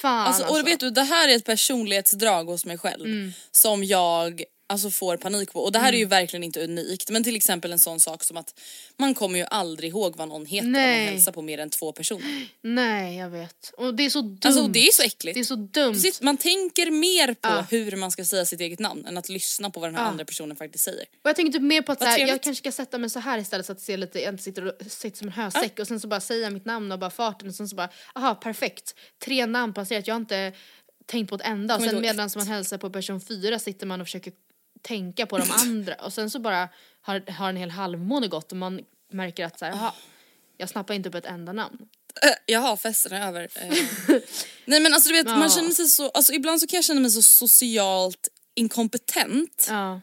[0.02, 3.32] Fan Alltså, och vet du, det här är ett personlighetsdrag hos mig själv Mm.
[3.50, 5.60] som jag alltså, får panik på.
[5.64, 8.36] Och det här är ju verkligen inte unikt men till exempel en sån sak som
[8.36, 8.60] att
[8.96, 11.04] man kommer ju aldrig ihåg vad någon heter om Nej.
[11.04, 12.48] man hälsar på mer än två personer.
[12.62, 13.72] Nej jag vet.
[13.76, 14.38] Och det är så dumt.
[14.44, 15.34] Alltså det är så äckligt.
[15.34, 15.92] Det är så dumt.
[15.94, 17.66] Precis, Man tänker mer på Ja.
[17.70, 20.08] hur man ska säga sitt eget namn än att lyssna på vad den här Ja.
[20.08, 21.02] andra personen faktiskt säger.
[21.22, 23.38] Och jag tänker typ mer på att här, jag kanske ska sätta mig så här
[23.38, 25.86] istället så att det ser lite, jag inte sitter, och, sitter som en hösäck och
[25.88, 28.94] sen så bara säga mitt namn och bara farten och sen så bara, aha perfekt.
[29.24, 30.52] Tre namn passerat, jag har inte
[31.06, 34.06] tänkt på ett enda och sen medan man hälsar på person fyra sitter man och
[34.06, 34.32] försöker
[34.82, 36.68] tänka på de andra och sen så bara
[37.00, 38.80] har, har en hel halvmåne gått och man
[39.12, 39.94] märker att så här, aha,
[40.56, 41.78] jag snappar inte upp ett enda namn.
[42.22, 43.48] Äh, Jaha, festen är över.
[43.54, 43.76] Eh.
[44.64, 45.36] Nej men alltså du vet, Ja.
[45.36, 49.66] man känner sig så, alltså ibland så kan jag känna mig så socialt inkompetent.
[49.70, 50.00] Ja.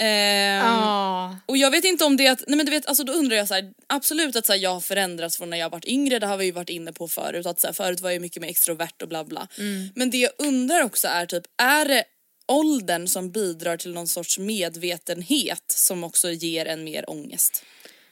[0.00, 1.36] Ehm, Ja.
[1.46, 3.36] Och jag vet inte om det är att, nej men du vet alltså då undrar
[3.36, 6.18] jag så här, absolut att så här, jag har förändrats från när jag varit yngre,
[6.18, 8.42] det har vi ju varit inne på förut, att så här, förut var jag mycket
[8.42, 9.48] mer extrovert och bla bla.
[9.58, 9.88] Mm.
[9.94, 12.04] Men det jag undrar också är typ, är det
[12.48, 17.64] åldern som bidrar till någon sorts medvetenhet som också ger en mer ångest?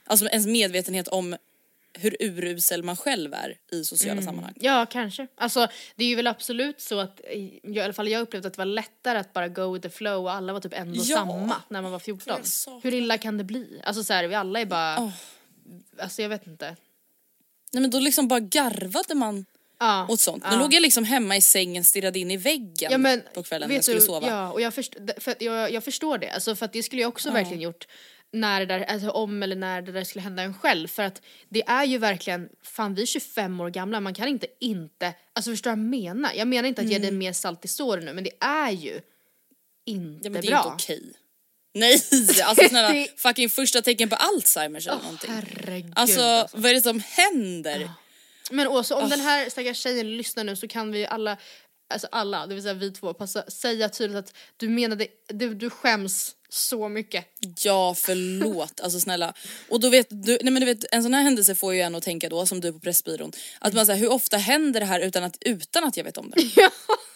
[0.06, 1.36] Alltså en medvetenhet om
[1.98, 4.24] hur urusel man själv är i sociala Mm.
[4.24, 4.54] sammanhang.
[4.60, 5.26] Ja, kanske.
[5.36, 8.54] Alltså det är ju väl absolut så att, i i alla fall jag upplevde att
[8.54, 11.16] det var lättare att bara go with the flow och alla var typ ändå Ja.
[11.16, 12.34] samma när man var 14.
[12.36, 13.80] Jag saknar Hur illa kan det bli?
[13.84, 15.10] Alltså så här, vi alla är bara, Åh.
[15.98, 16.76] alltså jag vet inte.
[17.72, 19.44] Nej men då liksom bara garvade man
[19.78, 20.06] Ja.
[20.08, 20.42] åt sånt.
[20.46, 20.50] ja.
[20.50, 23.68] Nu låg jag liksom hemma i sängen stirrade in i väggen ja, men, på kvällen
[23.68, 24.26] när jag skulle du, sova.
[24.28, 26.30] Ja, och jag, först, för, jag, jag förstår det.
[26.30, 27.86] Alltså, för att det skulle jag också verkligen gjort
[28.32, 30.88] när det där, alltså om eller när det där skulle hända en själv.
[30.88, 34.46] För att det är ju verkligen, fan vi är 25 år gamla, man kan inte
[34.60, 36.32] inte, alltså förstår du vad jag menar?
[36.34, 39.00] Jag menar inte att ge dig mer salt i såren nu, men det är ju
[39.86, 40.58] inte Ja men det är bra.
[40.58, 41.02] inte okej.
[41.74, 42.00] Nej,
[42.44, 45.30] alltså snälla Det- fucking första tecken på Alzheimers eller någonting.
[45.30, 46.56] Herregud Alltså, alltså.
[46.58, 47.90] vad är det som händer?
[48.50, 51.36] Men Åsa, om den här stackars tjejen lyssnar nu så kan vi ju alla,
[51.94, 55.70] alltså alla, det vill säga vi två, passa, säga tydligt att du menade, du, du
[55.70, 57.24] skäms så mycket.
[57.64, 59.34] Ja förlåt, alltså snälla.
[59.68, 61.94] Och då vet du, nej men du vet en sån här händelse får ju en
[61.94, 63.32] att tänka då som du på Pressbyrån.
[63.58, 66.30] Att man säger hur ofta händer det här utan att, utan att jag vet om
[66.30, 66.42] det?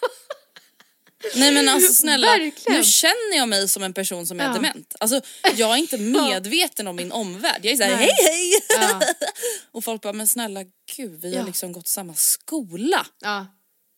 [1.35, 2.77] Nej men alltså snälla, Verkligen.
[2.79, 4.53] nu känner jag mig som en person som är Ja.
[4.53, 4.95] dement.
[4.99, 5.21] Alltså
[5.55, 5.97] jag är inte
[6.31, 7.59] medveten om min omvärld.
[7.65, 8.53] Jag är såhär hej hej!
[8.79, 9.01] Ja.
[9.71, 10.59] Och folk bara men snälla
[10.97, 11.39] gud vi Ja.
[11.39, 13.05] har liksom gått samma skola.
[13.21, 13.47] Ja.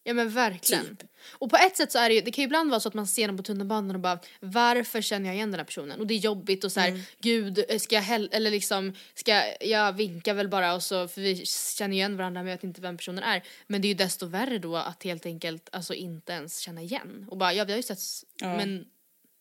[0.05, 0.95] Ja men verkligen.
[0.97, 1.09] Typ.
[1.31, 2.93] Och på ett sätt så är det ju, det kan ju ibland vara så att
[2.93, 5.99] man ser dem på tunnelbanan och bara varför känner jag igen den här personen?
[5.99, 7.01] Och det är jobbigt och så här, Mm.
[7.19, 11.21] gud eh, ska jag hell- eller liksom ska jag vinka väl bara och så för
[11.21, 13.43] vi känner igen varandra men jag vet inte vem personen är.
[13.67, 17.25] Men det är ju desto värre då att helt enkelt alltså inte ens känna igen
[17.29, 17.99] och bara ja vi har ju sett
[18.41, 18.85] men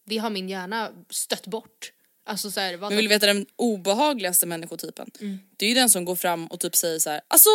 [0.07, 1.93] det har min hjärna stött bort.
[2.27, 5.11] Alltså så här, vad Men vill du veta den obehagligaste människotypen?
[5.21, 5.39] Mm.
[5.57, 7.49] Det är ju den som går fram och typ säger så här: alltså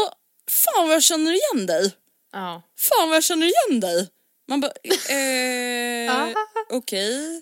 [0.51, 1.93] fan vad jag känner igen dig.
[2.33, 2.61] Ja.
[2.79, 4.09] Fan vad jag känner igen dig.
[4.47, 4.71] Man bara,
[5.09, 6.27] eh,
[6.69, 7.41] okej.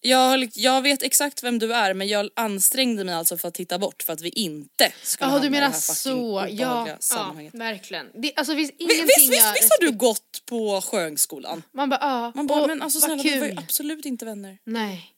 [0.00, 3.48] Jag, har lik- jag vet exakt vem du är men jag ansträngde mig alltså för
[3.48, 5.80] att titta bort för att vi inte skulle Jaha hamna du i menar det här
[5.80, 7.54] så, ja, ja sammanhanget.
[7.54, 8.06] verkligen.
[8.22, 11.62] Det, alltså finns ingenting Visst, visst, jag visst har du gått på Sjöngsskolan?
[11.72, 14.58] Man bara ja, Man bara, men alltså snälla vi var ju absolut inte vänner.
[14.64, 15.13] Nej.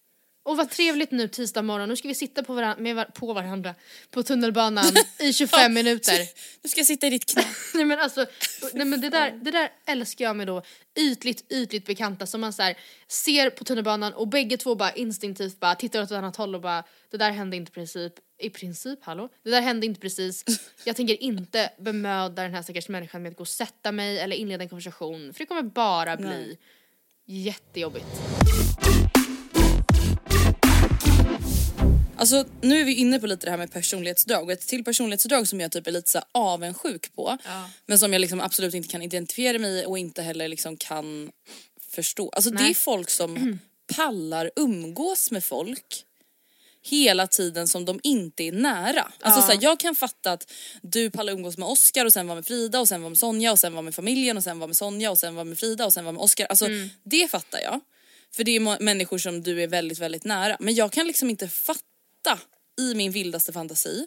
[0.47, 3.33] Och vad trevligt nu tisdag morgon, nu ska vi sitta på, varan- med var- på
[3.33, 3.75] varandra
[4.11, 6.19] på tunnelbanan i 25 minuter.
[6.63, 7.45] Nu ska jag sitta i ditt knä.
[7.75, 8.27] nej men alltså,
[8.73, 10.63] nej men det där, det där älskar jag med då
[10.99, 12.77] ytligt, ytligt bekanta som man så här,
[13.09, 16.61] ser på tunnelbanan och bägge två bara instinktivt bara tittar åt ett annat håll och
[16.61, 19.29] bara det där hände inte princip, i princip hallå?
[19.45, 20.45] Det där hände inte precis,
[20.85, 24.37] jag tänker inte bemöda den här stackars människan med att gå och sätta mig eller
[24.37, 26.59] inleda en konversation för det kommer bara bli
[27.27, 28.07] jättejobbigt.
[32.19, 35.49] Alltså nu är vi inne på lite det här med personlighetsdrag och ett till personlighetsdrag
[35.49, 37.39] som jag typ är lite så avundsjuk på.
[37.87, 41.31] Men som jag liksom absolut inte kan identifiera mig i och inte heller liksom kan
[41.91, 42.29] förstå.
[42.29, 43.59] Alltså det är folk som
[43.95, 46.03] pallar umgås med folk
[46.83, 49.13] hela tiden som de inte är nära.
[49.21, 50.53] Alltså så här, jag kan fatta att
[50.83, 53.53] du pallar umgås med Oscar och sen var med Frida och sen var med Sonja
[53.53, 55.87] och sen var med familjen och sen var med Sonja och sen var med Frida
[55.87, 56.47] och sen var med Oscar.
[56.47, 56.67] Alltså
[57.03, 57.81] det fattar jag.
[58.37, 60.57] För det är människor som du är väldigt, väldigt nära.
[60.61, 61.81] Men jag kan liksom inte fatta
[62.81, 64.07] i min vildaste fantasi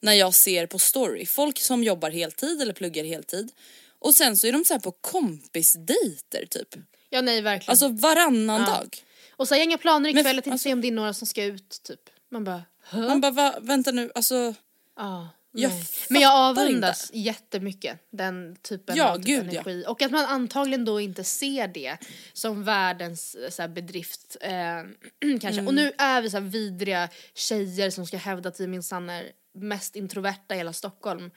[0.00, 3.52] när jag ser på story folk som jobbar heltid eller pluggar heltid
[3.98, 6.68] och sen så är de så här på kompisdejter typ.
[7.10, 7.70] Ja nej verkligen.
[7.70, 8.96] Alltså varannan dag.
[9.36, 11.14] Och så har jag inga planer ikväll, jag tänkte alltså- se om det är några
[11.14, 12.00] som ska ut typ.
[12.30, 13.08] Man bara, Hö?
[13.08, 14.54] Man bara va, vänta nu alltså.
[14.96, 15.28] ja.
[15.52, 15.72] Jag.
[16.08, 19.60] Men jag avundas jättemycket den typen Ja, av typ gud, ja.
[19.60, 19.84] energi.
[19.88, 21.96] Och att man antagligen då inte ser det
[22.32, 24.50] som världens eh, så här, bedrift eh,
[25.40, 25.48] kanske.
[25.48, 25.66] Mm.
[25.66, 29.32] Och nu är vi så här vidriga tjejer som ska hävda att vi minsann är
[29.54, 31.30] mest introverta i hela Stockholm.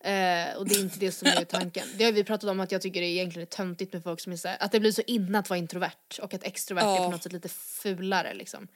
[0.00, 1.86] Eh, och det är inte det som är tanken.
[1.96, 4.32] Det har vi pratat om att jag tycker det egentligen är töntigt med folk som
[4.32, 6.86] är så här, att det blir så inne att vara introvert och att extrovert är
[6.86, 7.04] Ja.
[7.04, 8.68] på något sätt lite fulare liksom.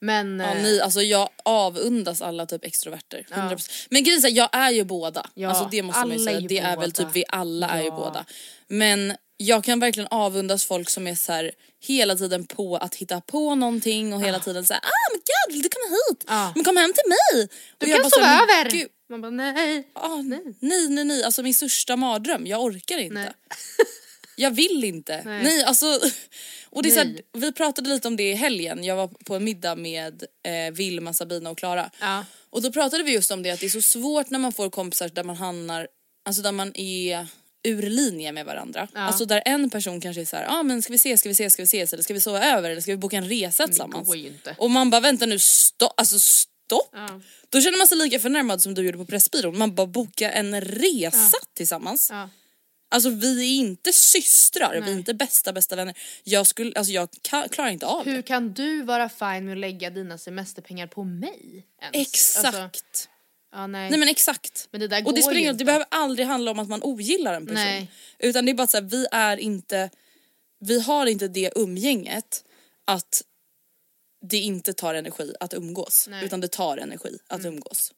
[0.00, 3.26] Men Ja, eh, ni, alltså jag avundas alla typ extroverter.
[3.30, 3.86] 100%.
[3.90, 5.26] Men grejen är jag är ju båda.
[5.34, 6.36] Ja, alltså det måste man ju säga.
[6.36, 6.90] är ju Det är väl båda.
[6.90, 7.94] typ vi alla är ju Ja.
[7.96, 8.24] båda.
[8.68, 11.52] Men jag kan verkligen avundas folk som är så här
[11.86, 15.62] hela tiden på att hitta på någonting och hela tiden säga ah men gud vill
[15.62, 16.24] du komma hit?
[16.28, 16.52] Ja.
[16.54, 17.48] Men kom hem till mig!
[17.78, 18.70] du Och kan sova över!
[18.70, 19.88] gud, Man bara nej.
[19.94, 20.40] ah, nej.
[20.60, 23.32] nej nej alltså min största mardröm, jag orkar inte.
[24.36, 25.22] Jag vill inte.
[25.24, 25.42] Nej.
[25.42, 26.00] Nej, alltså.
[26.70, 29.36] Och det är så här, vi pratade lite om det i helgen, jag var på
[29.36, 31.90] en middag med eh, Vilma, Sabina och Klara.
[32.00, 32.24] Ja.
[32.50, 34.70] Och då pratade vi just om det att det är så svårt när man får
[34.70, 35.88] kompisar där man hamnar,
[36.24, 37.26] alltså där man är
[37.64, 38.88] ur linje med varandra.
[38.94, 41.28] Alltså där en person kanske är så här, ja ah, men ska vi ses, ska
[41.28, 43.28] vi ses, ska vi ses eller ska vi sova över eller ska vi boka en
[43.28, 44.06] resa tillsammans?
[44.06, 44.56] går ju inte.
[44.58, 46.90] Och man bara vänta nu, stopp, alltså stopp.
[46.92, 47.20] Ja.
[47.48, 50.60] Då känner man sig lika förnärmad som du gjorde på Pressbyrån, man bara boka en
[50.60, 52.10] resa tillsammans.
[52.88, 55.98] Alltså vi är inte systrar, vi är inte bästa bästa vänner.
[56.24, 57.08] Jag skulle, alltså jag
[57.50, 58.22] klarar inte av Hur det.
[58.22, 61.66] kan du vara fine med att lägga dina semesterpengar på mig?
[61.82, 62.08] Ens?
[62.08, 62.46] Exakt.
[62.46, 63.08] Alltså,
[63.52, 63.90] ja, nej.
[63.90, 64.68] Nej men exakt.
[64.70, 67.34] Men det där och det, spelar ingen det behöver aldrig handla om att man ogillar
[67.34, 67.64] en person.
[67.64, 67.90] Nej.
[68.18, 69.90] Utan det är bara så här, vi är inte,
[70.60, 72.44] vi har inte det umgänget
[72.84, 73.22] att
[74.26, 76.06] det inte tar energi att umgås.
[76.08, 76.18] Nej.
[76.18, 76.26] Mm.
[76.26, 77.92] Utan det tar energi att umgås.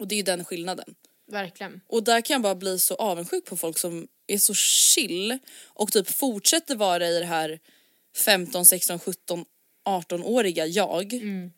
[0.00, 0.94] Och det är ju den skillnaden.
[1.30, 1.80] Verkligen.
[1.88, 5.92] Och där kan jag bara bli så avundsjuk på folk som är så chill och
[5.92, 7.60] typ fortsätter vara i det här
[8.24, 9.44] 15, 16, 17,
[9.88, 11.12] 18-åriga jag.
[11.12, 11.50] Mm.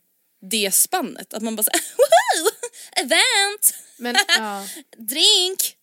[0.51, 1.35] Det spannet.
[1.35, 1.81] Att man bara såhär!
[3.05, 3.75] Event!
[3.99, 4.67] Men, ja.
[4.99, 5.76] Drink!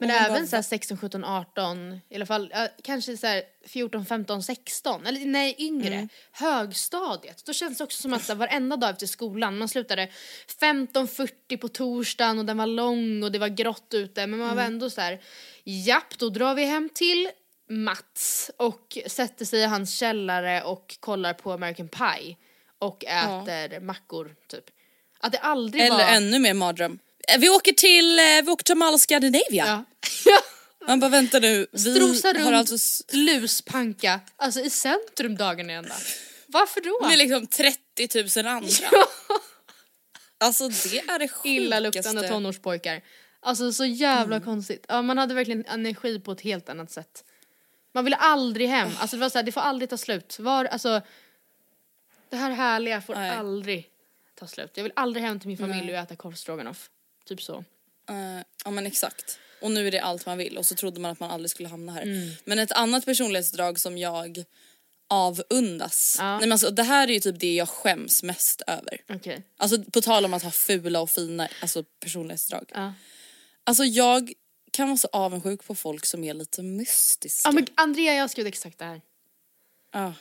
[0.00, 3.42] Men även bara, så här 16, 17, 18, i alla fall ja, kanske så här
[3.66, 6.08] 14, 15, 16, eller nej yngre, Mm.
[6.32, 7.44] högstadiet.
[7.44, 10.08] Då känns det också som att så här, varenda dag efter skolan, man slutade
[10.60, 14.62] 15.40 på torsdagen och den var lång och det var grått ute men man var
[14.62, 14.72] Mm.
[14.74, 15.20] ändå så här,
[15.64, 17.30] japp då drar vi hem till
[17.70, 22.36] Mats och sätter sig i hans källare och kollar på American Pie
[22.78, 24.64] och äter mackor typ.
[25.20, 26.16] Att det aldrig Eller var...
[26.16, 26.98] ännu mer mardröm.
[27.28, 29.84] Eh, Vi åker till, eh, vi åker till Mall Scandinavia.
[30.24, 30.40] Ja.
[30.86, 35.94] Man bara vänta nu, vi Strosa runt har alltså luspanka, alltså i centrum dagen ända.
[36.46, 37.08] Varför då?
[37.08, 38.68] med liksom 30 000 andra.
[40.40, 41.48] Alltså det är det sjukaste.
[41.48, 43.02] Illaluktande tonårspojkar.
[43.40, 44.84] Alltså så jävla konstigt.
[44.88, 47.24] Ja, man hade verkligen energi på ett helt annat sätt.
[47.94, 48.90] Man ville aldrig hem.
[48.98, 50.38] Alltså det var så här, det får aldrig ta slut.
[50.38, 51.00] Var, alltså,
[52.30, 53.30] det här härliga får Nej.
[53.30, 53.88] aldrig
[54.34, 54.70] ta slut.
[54.74, 56.90] Jag vill aldrig hem till min familj och äta korvstroganoff.
[57.28, 57.64] Typ så.
[58.08, 59.38] Eh, ja men exakt.
[59.60, 61.68] Och nu är det allt man vill och så trodde man att man aldrig skulle
[61.68, 62.02] hamna här.
[62.02, 62.30] Mm.
[62.44, 64.44] Men ett annat personlighetsdrag som jag
[65.08, 66.16] avundas.
[66.18, 66.30] Ja.
[66.30, 69.00] Nej, men alltså, det här är ju typ det jag skäms mest över.
[69.08, 69.42] Okej.
[69.56, 72.70] Alltså på tal om att ha fula och fina alltså, personlighetsdrag.
[72.74, 72.94] Ja.
[73.64, 74.32] Alltså jag
[74.70, 77.48] kan vara så avundsjuk på folk som är lite mystiska.
[77.48, 79.00] Ja men Andrea jag skrivit exakt det här.
[79.92, 80.14] Ja.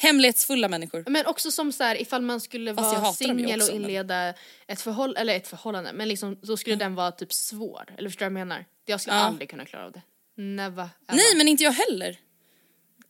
[0.00, 1.04] Hemlighetsfulla människor.
[1.06, 4.34] Men också som så här, ifall man skulle Fast vara singel och också, men- inleda
[4.66, 7.94] ett förhållande, eller ett förhållande, men liksom då skulle den vara typ svår.
[7.98, 8.64] Eller förstår du vad jag menar?
[8.86, 9.22] Jag skulle Ja.
[9.22, 10.02] aldrig kunna klara av det.
[10.36, 10.66] Never
[11.08, 11.16] ever.
[11.16, 12.18] Nej men inte jag heller.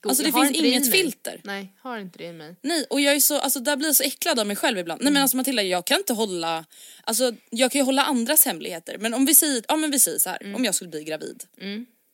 [0.00, 0.92] Go- alltså, det finns inget mig.
[0.92, 1.40] filter.
[1.44, 2.56] Nej, har inte det i mig.
[2.62, 5.00] Nej och jag är så, alltså där blir jag så äcklad av mig själv ibland.
[5.00, 5.04] Mm.
[5.04, 6.64] Nej men alltså Matilda jag kan inte hålla,
[7.04, 10.18] alltså jag kan ju hålla andras hemligheter men om vi säger, ja men vi säger
[10.18, 10.54] så här, Mm.
[10.54, 11.44] om jag skulle bli gravid.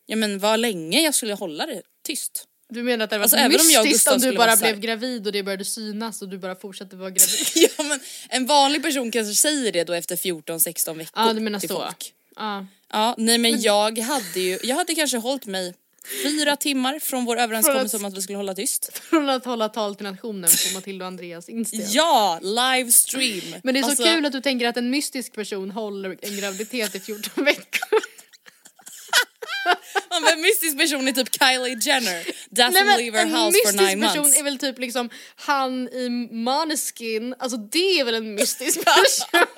[0.06, 2.44] Ja men vad länge jag skulle hålla det tyst.
[2.68, 4.56] Du menar att det var Alltså, alltså, om jag och mystiskt Gustav om du bara
[4.56, 7.46] blev gravid och det började synas och du bara fortsatte vara gravid?
[7.78, 11.58] ja men en vanlig person kanske säger det då efter 14-16 veckor Ja du menar
[11.60, 11.74] till så.
[11.74, 12.12] folk.
[12.36, 12.66] Ja.
[12.92, 15.74] Ja nej men jag hade ju, jag hade kanske hållit mig
[16.22, 18.98] fyra timmar från vår överenskommelse om att vi skulle hålla tyst.
[18.98, 21.76] Från att hålla tal till nationen på Matilda och Andreas Insta.
[21.76, 23.60] Ja, livestream!
[23.62, 26.36] Men det är så Alltså, kul att du tänker att en mystisk person håller en
[26.36, 27.83] graviditet i 14 veckor.
[30.22, 32.24] Var en mystisk person är typ Kylie Jenner.
[32.50, 34.38] Doesn't Nej, men leave her en house for mystisk nine person months.
[34.38, 39.40] är väl typ liksom han i Måneskin, alltså det är väl en mystisk person?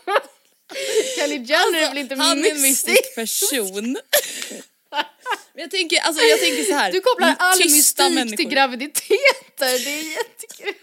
[1.17, 2.87] Kylie Jenner är väl inte Han är en mystisk?
[2.89, 3.97] mystisk person.
[5.55, 6.93] Men jag tänker, alltså, jag tänker så här.
[6.93, 8.37] Du kopplar all mystik människor.
[8.37, 10.75] till graviditeter, det är jättekul.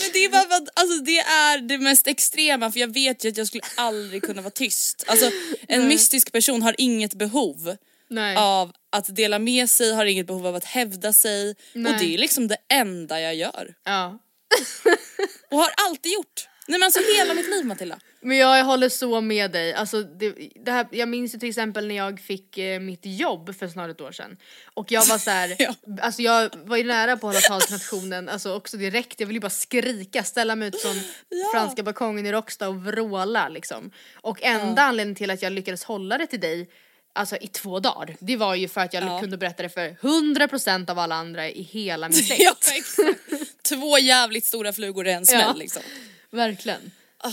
[0.00, 3.24] Men det är bara för att alltså, det är det mest extrema för jag vet
[3.24, 5.04] ju att jag skulle aldrig kunna vara tyst.
[5.06, 5.30] Alltså
[5.68, 7.76] en mystisk person har inget behov
[8.08, 8.36] Nej.
[8.36, 11.92] av att dela med sig, har inget behov av att hävda sig Nej.
[11.92, 13.74] och det är liksom det enda jag gör.
[13.84, 14.18] Ja.
[15.50, 16.48] Och har alltid gjort.
[16.68, 17.98] Nej men alltså hela mitt liv Matilda.
[18.20, 19.74] Men jag, jag håller så med dig.
[19.74, 20.34] Alltså, det,
[20.64, 23.90] det här, jag minns ju till exempel när jag fick eh, mitt jobb för snart
[23.90, 24.36] ett år sedan.
[24.74, 25.74] Och jag var så här, Ja.
[26.00, 29.20] alltså jag var ju nära på att hålla tal till nationen, alltså också direkt.
[29.20, 30.94] Jag ville ju bara skrika, ställa mig ut från
[31.54, 33.90] franska balkongen i Råcksta och vråla liksom.
[34.14, 36.70] Och enda anledningen till att jag lyckades hålla det till dig
[37.16, 38.16] Alltså i två dagar.
[38.20, 39.20] Det var ju för att jag Ja.
[39.20, 42.42] kunde berätta det för 100% av alla andra i hela min släkt.
[42.42, 42.54] Ja.
[43.68, 45.52] Två jävligt stora flugor i en smäll Ja.
[45.52, 45.82] liksom.
[46.34, 46.90] Verkligen.
[47.22, 47.32] Ja,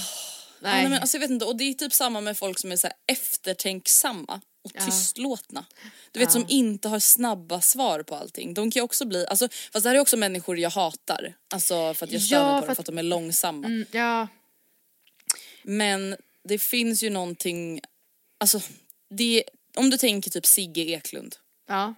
[0.60, 0.82] Nej.
[0.82, 2.76] nej, men alltså, jag vet inte, och det är typ samma med folk som är
[2.76, 4.86] så här eftertänksamma och Ja.
[4.86, 5.66] tystlåtna.
[6.12, 8.54] Du vet som inte har snabba svar på allting.
[8.54, 11.34] De kan ju också bli, alltså, fast det här är också människor jag hatar.
[11.54, 13.04] Alltså för att jag stör Ja, mig på för dem att- för att de är
[13.04, 13.68] långsamma.
[13.68, 14.28] Mm, ja,
[15.64, 17.82] Men det finns ju någonting,
[18.38, 18.62] alltså
[19.10, 19.44] det,
[19.76, 21.36] om du tänker typ Sigge Eklund.
[21.68, 21.94] ja.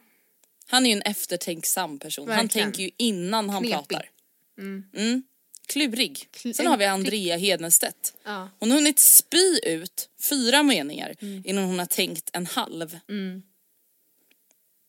[0.68, 2.28] Han är ju en eftertänksam person.
[2.30, 2.66] Han Verkligen.
[2.72, 3.78] tänker ju innan han Knepig.
[3.78, 4.10] pratar.
[4.58, 5.24] Mm.
[5.68, 6.26] Klurig.
[6.34, 8.14] Kl- Sen har vi Andrea Hedenstedt.
[8.24, 8.50] Ja.
[8.60, 11.42] Hon har hunnit spy ut fyra meningar Mm.
[11.46, 13.00] innan hon har tänkt en halv.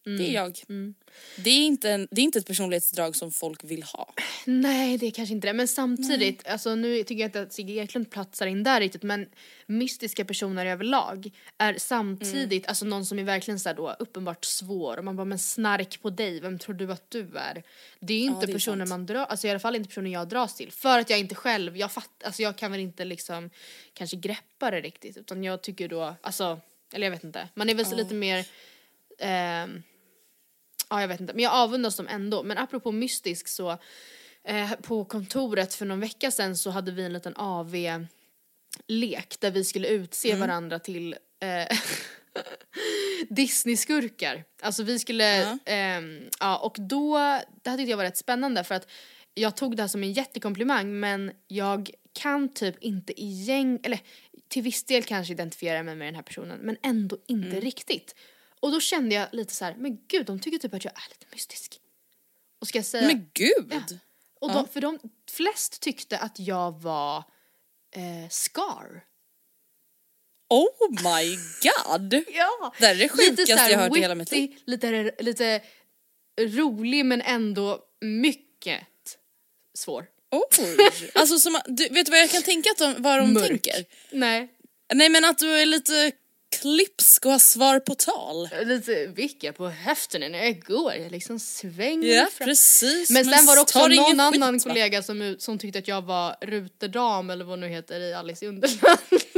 [0.05, 0.59] Det är jag.
[1.37, 4.15] Det, är inte en, det är inte ett personlighetsdrag som folk vill ha.
[4.45, 5.53] Nej det är kanske inte det.
[5.53, 9.27] Men samtidigt, alltså nu tycker jag inte att Sigge Eklund platsar in där riktigt men
[9.67, 14.97] mystiska personer överlag är samtidigt, alltså någon som är verkligen så då uppenbart svår.
[14.97, 17.63] Och man bara men snark på dig, vem tror du att du är?
[18.01, 18.89] Det är ju inte det är personer sant.
[18.89, 20.73] man drar, alltså i alla fall inte personer jag dras till.
[20.73, 23.51] För att jag inte själv, jag fatt, alltså jag kan väl inte liksom
[23.93, 25.17] kanske greppa det riktigt.
[25.17, 26.61] Utan jag tycker då, alltså,
[26.93, 28.47] eller jag vet inte, man är väl så lite mer
[29.19, 29.83] ehm,
[30.91, 32.43] Ja jag vet inte, men jag avundas dem ändå.
[32.43, 33.79] Men apropå mystisk så
[34.45, 38.07] eh, på kontoret för någon vecka sedan så hade vi en liten AV-lek
[39.41, 41.79] där vi skulle utse varandra till eh,
[43.29, 44.45] Disney-skurkar.
[44.63, 45.59] Alltså vi skulle, ja.
[45.65, 47.19] Ehm, ja och då,
[47.63, 48.89] det här tyckte jag var rätt spännande för att
[49.35, 54.01] jag tog det här som en jättekomplimang men jag kan typ inte i gäng, eller
[54.49, 58.15] till viss del kanske identifiera mig med den här personen men ändå inte riktigt.
[58.65, 61.09] Och då kände jag lite så här, men gud de tycker typ att jag är
[61.11, 61.81] lite mystisk.
[62.61, 63.67] Och ska jag säga, Men gud!
[63.71, 63.97] Ja.
[64.41, 64.99] och de, för de
[65.31, 67.19] flest tyckte att jag var
[67.91, 69.05] eh, Scar.
[70.49, 72.25] Oh my god!
[72.35, 72.75] Ja!
[72.79, 74.59] Det är det sjukaste här jag hört i hela mitt liv.
[74.65, 75.61] Lite, lite
[76.41, 79.19] rolig men ändå mycket
[79.75, 80.07] svår.
[80.31, 80.77] Oj!
[81.15, 83.49] Alltså som, du, vet du vad jag kan tänka att de, vad de Mörk.
[83.49, 83.85] tänker?
[84.11, 84.49] Nej,
[84.95, 86.13] Nej men att du är lite
[86.61, 88.49] klipsk och har svar på tal.
[88.65, 90.95] lite vicka på höften när jag går.
[90.95, 92.47] Jag liksom svänger Ja fram.
[92.49, 93.11] precis.
[93.11, 94.63] Men sen var det också någon skit, annan va?
[94.63, 98.49] kollega som, som tyckte att jag var ruterdam eller vad nu heter i Alice i
[98.49, 99.37] Underlandet.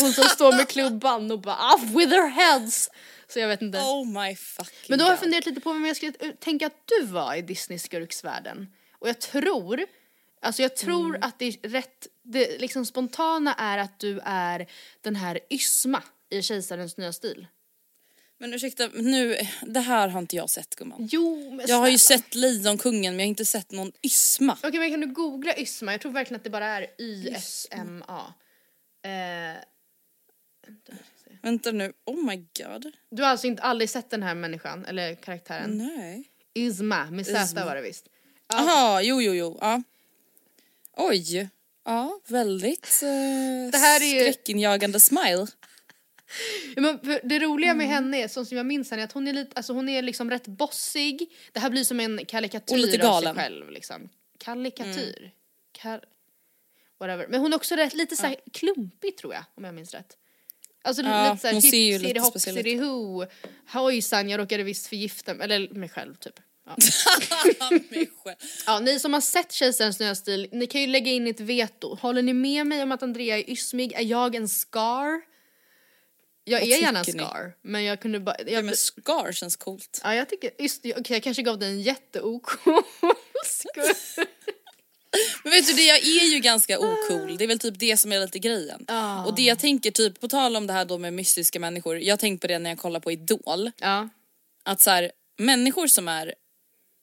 [0.00, 2.90] hon som står med klubban och bara off with their heads.
[3.32, 3.78] Så jag vet inte.
[3.78, 6.66] Oh my fucking Men då har jag funderat lite på vem jag skulle eh, tänka
[6.66, 8.66] att du var i Disney-skurksvärlden.
[8.98, 9.84] Och jag tror,
[10.42, 11.22] alltså jag tror Mm.
[11.22, 14.66] att det är rätt, det liksom spontana är att du är
[15.02, 17.46] den här Ysma i Kejsarens nya stil.
[18.40, 21.08] Men ursäkta, nu, det här har inte jag sett gumman.
[21.12, 22.22] Jo men Jag har ju snälla.
[22.22, 24.58] sett Lejonkungen men jag har inte sett någon Ysma.
[24.62, 25.92] Okej men kan du googla Ysma?
[25.92, 28.34] Jag tror verkligen att det bara är Y-S-M-A.
[29.08, 29.56] Eh,
[31.42, 32.92] Vänta nu, oh my god.
[33.10, 35.78] du har alltså inte aldrig sett den här människan, eller karaktären?
[35.78, 36.24] Nej.
[36.54, 37.64] Ysma, med Z Ysma.
[37.64, 38.06] var det visst.
[38.48, 39.58] Jaha, jo jo jo.
[39.60, 39.82] Ja.
[40.96, 41.48] Oj.
[41.84, 45.46] Ja, väldigt eh, Det här är ju- skräckinjagande smile.
[46.76, 47.78] Ja, men det roliga Mm.
[47.78, 50.30] med henne, är, som jag minns henne, att hon är lite, alltså hon är liksom
[50.30, 51.30] rätt bossig.
[51.52, 53.34] Det här blir som en karikatyr Och lite av sig galen.
[53.36, 54.08] själv liksom.
[54.38, 55.18] Karikatyr.
[55.18, 55.30] Mm.
[55.72, 56.04] Kar...
[57.00, 57.26] Whatever.
[57.28, 60.16] Men hon är också rätt, lite såhär klumpig tror jag, om jag minns rätt.
[60.82, 62.34] Alltså Ja, lite såhär hon ser ju lite hopp,
[62.80, 63.26] ho.
[63.72, 66.40] Hojsan, jag råkade visst förgifta mig, eller mig själv typ.
[66.66, 66.76] Ja.
[68.66, 71.94] Ja, ni som har sett Kejsarens nya stil, ni kan ju lägga in ett veto.
[71.94, 73.92] Håller ni med mig om att Andrea är ysmig?
[73.92, 75.20] Är jag en scar?
[76.48, 77.24] Jag Vad är gärna en tycker ni?
[77.24, 78.36] scar, men jag kunde bara...
[78.38, 80.00] Ja, Jag, men Scar känns coolt.
[80.04, 82.50] Ja jag tycker, just okej jag kanske gav dig en jätteok
[83.46, 83.94] skull.
[85.44, 87.36] Men vet du, det, jag är ju ganska ocool.
[87.38, 88.84] Det är väl typ det som är lite grejen.
[88.88, 89.24] Ah.
[89.24, 91.98] Och det jag tänker typ, på tal om det här då med mystiska människor.
[91.98, 93.70] Jag har tänkt på det när jag kollar på Idol.
[93.78, 94.08] Ja.
[94.64, 96.34] Att så här, människor som är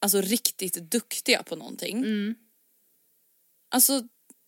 [0.02, 1.98] alltså riktigt duktiga på någonting.
[1.98, 2.36] Mm.
[3.76, 4.04] Alltså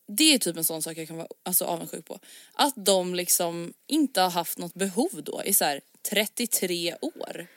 [0.08, 2.20] det är typ en sån sak jag kan vara alltså, avundsjuk på.
[2.53, 7.47] Att de liksom inte har haft något behov då i så här 33 år.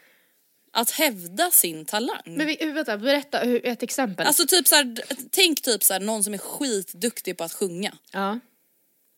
[0.73, 2.23] Att hävda sin talang.
[2.25, 4.27] Men vi, vänta, berätta hur, ett exempel.
[4.27, 4.97] Alltså typ så här,
[5.31, 7.99] tänk typ så här, någon som är skitduktig på att sjunga.
[8.13, 8.41] ja.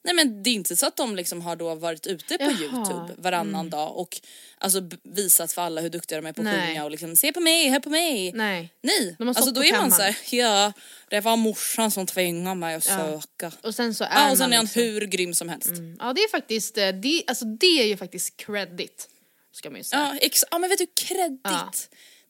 [0.05, 2.53] Nej men det är inte så att de liksom har då varit ute på Jaha,
[2.53, 4.21] youtube varannan dag och
[4.59, 7.41] alltså visat för alla hur duktiga de är på att sjunga och liksom se på
[7.41, 8.33] mig, hör på mig.
[8.33, 8.71] Nej.
[8.83, 9.93] Nej, alltså då är man kammaren.
[9.93, 10.73] såhär, ja
[11.09, 13.53] det var morsan som tvingade mig att söka.
[13.63, 15.71] Och sen så är Ja, och sen är han liksom, hur grym som helst.
[15.99, 19.09] Ja det är faktiskt, eh, det, alltså det är ju faktiskt credit.
[19.53, 20.01] Ska man ju säga.
[20.13, 21.41] Ja, ex- ja men vet du, kredit.
[21.45, 21.73] Ja.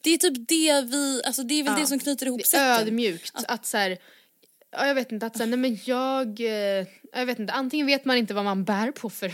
[0.01, 1.81] Det är typ det vi, alltså det är väl Ja.
[1.81, 2.87] det som knyter ihop Det är säcken.
[2.89, 3.33] ödmjukt.
[3.35, 3.99] Att så här,
[4.73, 7.87] ja, jag vet inte, att så här, nej men jag, eh, jag vet inte, antingen
[7.87, 9.33] vet man inte vad man bär på för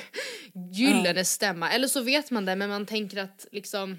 [0.73, 3.99] gyllene stämma eller så vet man det men man tänker att liksom,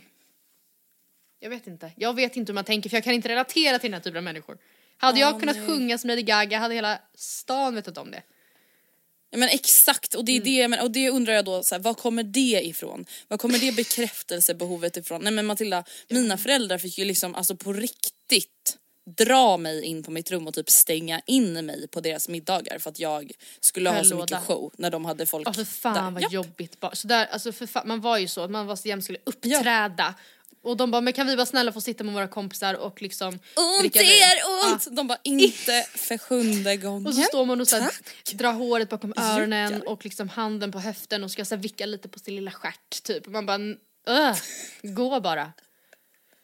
[1.40, 3.92] jag vet inte, jag vet inte hur man tänker för jag kan inte relatera till
[3.92, 4.58] den här typen av människor.
[4.98, 8.24] Hade jag kunnat sjunga som Lady Gaga hade hela stan vetat om det.
[9.32, 10.48] Ja, men exakt, och det, Mm.
[10.48, 13.06] är det, men, och det undrar jag då, så här, var kommer det ifrån?
[13.28, 15.22] Var kommer det bekräftelsebehovet ifrån?
[15.24, 18.78] Nej men Matilda, mina föräldrar fick ju liksom alltså på riktigt
[19.18, 22.90] dra mig in på mitt rum och typ stänga in mig på deras middagar för
[22.90, 24.22] att jag skulle ha så låda.
[24.38, 26.12] mycket show när de hade folk Ja för fan där.
[26.12, 26.32] vad Japp.
[26.32, 26.96] jobbigt bara.
[26.96, 29.20] Så där, alltså för fan, man var ju så att man var så jämt skulle
[29.24, 30.14] uppträda.
[30.62, 33.28] Och de bara, men kan vi vara snälla få sitta med våra kompisar och liksom
[33.56, 34.10] Ont dricka vin?
[34.10, 34.88] är ont!
[34.96, 37.08] De bara inte för sjunde gången.
[37.08, 37.92] Och så står man och så här,
[38.34, 39.90] drar håret bakom öronen Juckar.
[39.90, 43.04] och liksom handen på höften och ska så här vicka lite på sin lilla stjärt
[43.04, 43.26] typ.
[43.26, 43.60] Och man bara,
[44.08, 44.36] öh,
[44.84, 45.52] gå bara.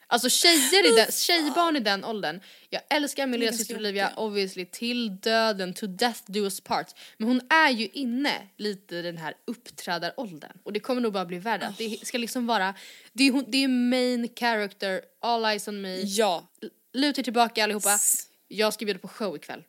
[0.08, 2.40] Alltså tjejer i den, tjejbarn i den åldern,
[2.70, 6.88] jag älskar min lillasyster Olivia obviously till döden, to death do us part.
[7.18, 11.26] Men hon är ju inne lite i den här uppträdaråldern och det kommer nog bara
[11.26, 11.68] bli värre.
[11.68, 12.74] Att Det ska liksom vara,
[13.14, 16.48] det är, hon, det är main character, all eyes on me, Ja,
[16.94, 18.00] luta er tillbaka allihopa.
[18.48, 19.64] Jag ska bjuda på show ikväll.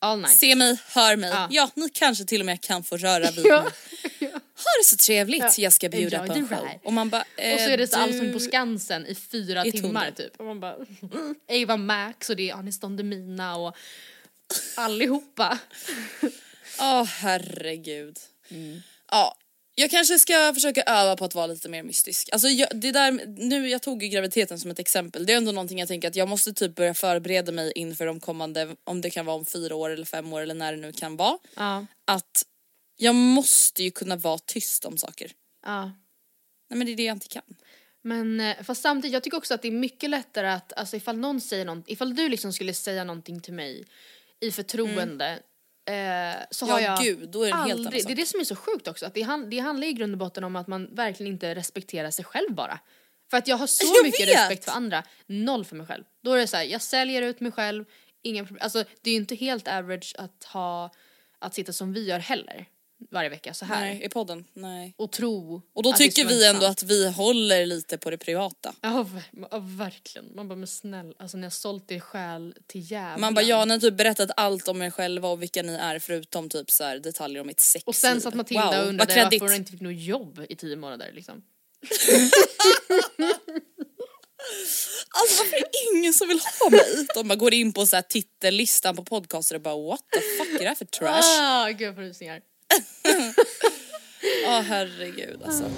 [0.00, 0.38] All night.
[0.38, 1.30] se mig, hör mig.
[1.30, 1.48] Ja.
[1.50, 3.62] Ja, ni kanske till och med kan få röra vid mig.
[4.58, 5.50] Ha det så trevligt, Ja.
[5.58, 6.68] jag ska bjuda Enjoy på en show.
[6.84, 8.02] Och man bara, eh, Och så är det så du...
[8.02, 10.14] Allsång på Skansen i fyra i timmar tunneln.
[10.14, 10.40] typ.
[10.40, 10.76] Och man bara,
[11.48, 13.76] Eva Max och det är Anis Don Demina och
[14.76, 15.58] allihopa.
[16.80, 18.18] Åh herregud.
[18.50, 18.80] Mm.
[19.10, 19.36] Ja,
[19.74, 22.28] jag kanske ska försöka öva på att vara lite mer mystisk.
[22.32, 25.26] Alltså jag, det där, nu, jag tog ju graviditeten som ett exempel.
[25.26, 28.20] Det är ändå någonting jag tänker att jag måste typ börja förbereda mig inför de
[28.20, 30.92] kommande, om det kan vara om fyra år eller fem år eller när det nu
[30.92, 31.38] kan vara.
[31.56, 32.42] Ja, Att
[33.00, 35.32] jag måste ju kunna vara tyst om saker.
[35.64, 35.92] ja.
[36.70, 37.42] Nej men det är det jag inte kan.
[38.02, 41.16] Men eh, fast samtidigt, jag tycker också att det är mycket lättare att, alltså ifall
[41.18, 43.86] någon säger något, ifall du liksom skulle säga någonting till mig
[44.40, 45.42] i förtroende
[45.90, 48.26] eh, så har jag gud, då är det en helt annan aldrig, det är det
[48.26, 50.56] som är så sjukt också, att det, hand, det handlar i grund och botten om
[50.56, 52.80] att man verkligen inte respekterar sig själv bara.
[53.30, 54.38] För att jag har så Jag mycket vet!
[54.38, 56.04] respekt för andra, noll för mig själv.
[56.22, 57.84] Då är det så här, jag säljer ut mig själv,
[58.22, 58.62] inga problem.
[58.64, 60.90] Alltså det är ju inte helt average att ha,
[61.38, 62.66] att sitta som vi gör heller.
[63.10, 63.80] Varje vecka så här.
[63.80, 64.44] Nej, i podden.
[64.54, 64.94] Nej.
[64.96, 66.70] Och tro Och då tycker vi ändå sant.
[66.70, 68.74] att vi håller lite på det privata.
[68.80, 69.06] Ja,
[69.50, 70.32] ja verkligen.
[70.34, 73.18] Man bara men snäll, alltså ni har sålt er själ till jävlar.
[73.18, 75.98] Man bara ja, ni har typ berättat allt om er själva och vilka ni är
[75.98, 77.88] förutom typ så här detaljer om mitt sexliv.
[77.88, 80.76] Och sen satt Matilda wow, och undrade varför hon inte fick något jobb i tio
[80.76, 81.42] månader liksom.
[85.10, 87.06] Alltså varför är det ingen som vill ha mig?
[87.14, 90.60] De bara går in på så här titellistan på podcaster och bara what the fuck
[90.60, 91.40] är det här för trash?
[91.40, 92.40] Ah, gud vad rysningar.
[94.44, 95.70] Ja herregud alltså.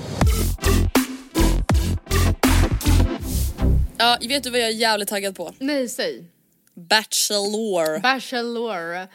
[3.99, 5.55] Ja vet du vad jag är jävligt taggad på?
[5.59, 6.25] Nej, säg.
[6.75, 8.01] Bachelor.
[8.01, 9.09] Bachelor.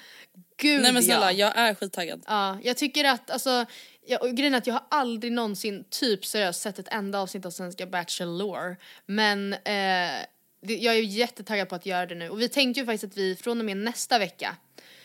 [0.57, 1.47] Gud Nej men snälla ja.
[1.47, 2.23] jag är skittaggad.
[2.27, 3.65] Ja, jag tycker att alltså,
[4.07, 7.51] jag, grejen är att jag har aldrig någonsin typ seriöst sett ett enda avsnitt av
[7.51, 8.77] svenska Bachelor.
[9.05, 9.59] Men eh,
[10.61, 12.29] det, jag är ju jättetaggad på att göra det nu.
[12.29, 14.55] Och vi tänkte ju faktiskt att vi från och med nästa vecka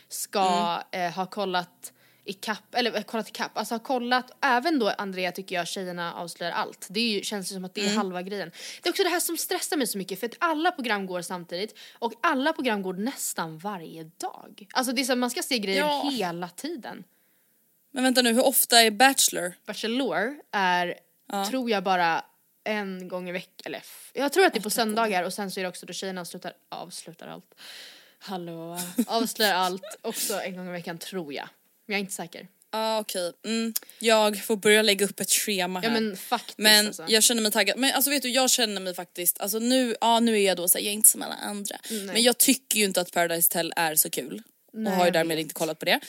[0.08, 1.92] ska eh, ha kollat
[2.24, 6.52] ikapp, eller eh, kollat ikapp, alltså ha kollat, även då Andrea tycker jag tjejerna avslöjar
[6.52, 6.86] allt.
[6.90, 8.50] Det ju, känns ju som att det är halva grejen.
[8.82, 11.22] Det är också det här som stressar mig så mycket för att alla program går
[11.22, 14.66] samtidigt och alla program går nästan varje dag.
[14.72, 16.10] Alltså det är så att man ska se grejer Ja.
[16.12, 17.04] hela tiden.
[17.90, 19.52] Men vänta nu hur ofta är Bachelor?
[19.66, 20.94] Bachelor är,
[21.50, 22.24] tror jag bara
[22.64, 25.60] en gång i veckan, eller jag tror att det är på söndagar och sen så
[25.60, 27.54] är det också då tjejerna avslutar, avslutar allt.
[28.18, 31.48] Hallå, avslöjar allt också en gång i veckan tror jag.
[31.90, 32.48] Men jag är inte säker.
[32.72, 33.74] Ja ah, okej, mm.
[33.98, 35.88] jag får börja lägga upp ett schema här.
[35.88, 37.04] Ja men faktiskt Men alltså.
[37.08, 37.78] jag känner mig taggad.
[37.78, 40.68] Men alltså vet du, jag känner mig faktiskt, alltså nu, ja nu är jag då
[40.68, 41.76] såhär, jag är inte som alla andra.
[42.06, 44.42] Men jag tycker ju inte att Paradise Hotel är så kul.
[44.86, 46.00] och har ju därmed inte kollat på det.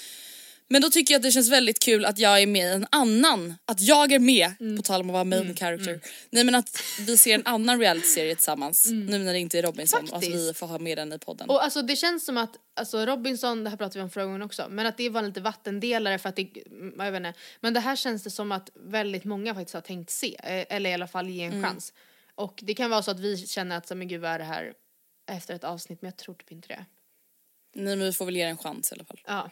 [0.71, 2.87] Men då tycker jag att det känns väldigt kul att jag är med i en
[2.91, 4.77] annan, att jag är med, Mm.
[4.77, 5.99] på tal om att vara main character.
[6.29, 10.09] Nej men att vi ser en annan realityserie tillsammans, nu när det inte är Robinson
[10.09, 10.39] och att vi Mm.
[10.39, 10.59] Faktiskt.
[10.59, 11.49] får ha med den i podden.
[11.49, 14.41] Och alltså det känns som att, alltså Robinson, det här pratade vi om förra gången
[14.41, 17.33] också, men att det var lite vattendelare för att det, mm, jag vet inte.
[17.59, 20.89] Men det här känns det som att väldigt många faktiskt har tänkt se, eh, eller
[20.89, 21.93] i alla fall ge en chans.
[22.35, 24.45] Och det kan vara så att vi känner att, så, men gud vad är det
[24.45, 24.73] här
[25.31, 26.85] efter ett avsnitt, men jag tror typ inte det.
[27.75, 29.21] Nej men vi får väl ge det en chans i alla fall.
[29.27, 29.49] Ja.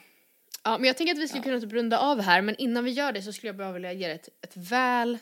[0.69, 2.91] Ja, men jag tänker att vi skulle kunna typ runda av här, men innan vi
[2.91, 5.17] gör det så skulle jag bara vilja ge ett, ett väl,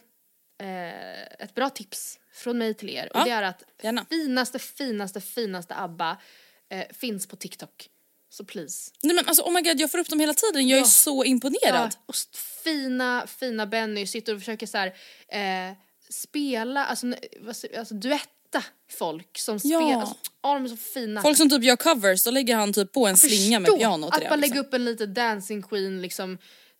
[0.62, 3.10] eh, ett bra tips från mig till er.
[3.14, 4.06] Ja, Och det är att gärna.
[4.10, 6.18] finaste, finaste, finaste ABBA
[6.70, 7.89] eh, finns på TikTok.
[8.30, 8.91] Så please.
[9.04, 10.86] Nej men alltså oh my god jag får upp dem hela tiden, jag är Ja.
[10.88, 11.91] så imponerad.
[11.95, 12.16] Ja, och
[12.64, 14.88] fina, fina Benny sitter och försöker så här,
[15.28, 15.76] eh,
[16.10, 17.56] spela, alltså, n- vad
[18.56, 19.80] alltså duetta folk som Ja.
[19.80, 20.00] spelar.
[20.02, 21.22] Alltså, ja, de är så fina.
[21.22, 24.06] Folk som typ gör covers, då lägger han typ på en slinga med Förstå piano
[24.12, 24.30] till att det.
[24.30, 24.56] man liksom.
[24.56, 26.32] lägger upp en liten dancing queen liksom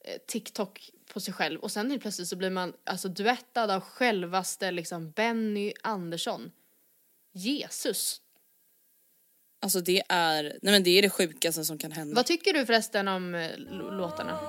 [0.06, 3.82] eh, TikTok på sig själv och sen helt plötsligt så blir man alltså duettad av
[3.82, 6.52] självaste liksom Benny Andersson.
[7.34, 8.22] Jesus.
[9.62, 12.16] Alltså det är, nej men det är det sjukaste som kan hända.
[12.16, 13.58] Vad tycker du förresten om eh,
[13.92, 14.40] låtarna?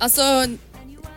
[0.00, 0.46] Alltså,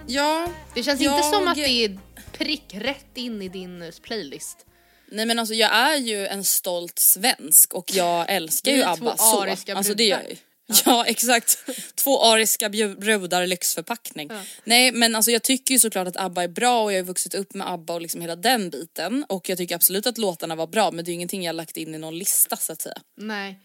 [0.07, 0.51] ja.
[0.75, 1.99] Det känns jag, inte som att det är
[2.31, 4.65] prick rätt in i din eh, playlist.
[5.11, 9.41] Nej men alltså jag är ju en stolt svensk och jag älskar ju ABBA så.
[9.41, 10.37] ariska Alltså det gör jag ju.
[10.85, 11.57] Ja exakt,
[11.95, 14.29] två ariska brudar lyxförpackning.
[14.63, 17.07] Nej men alltså jag tycker ju såklart att ABBA är bra och jag har ju
[17.07, 19.25] vuxit upp med ABBA och liksom hela den biten.
[19.29, 21.77] Och jag tycker absolut att låtarna var bra men det är ju ingenting jag lagt
[21.77, 22.97] in i någon lista så att säga.
[23.17, 23.59] Nej.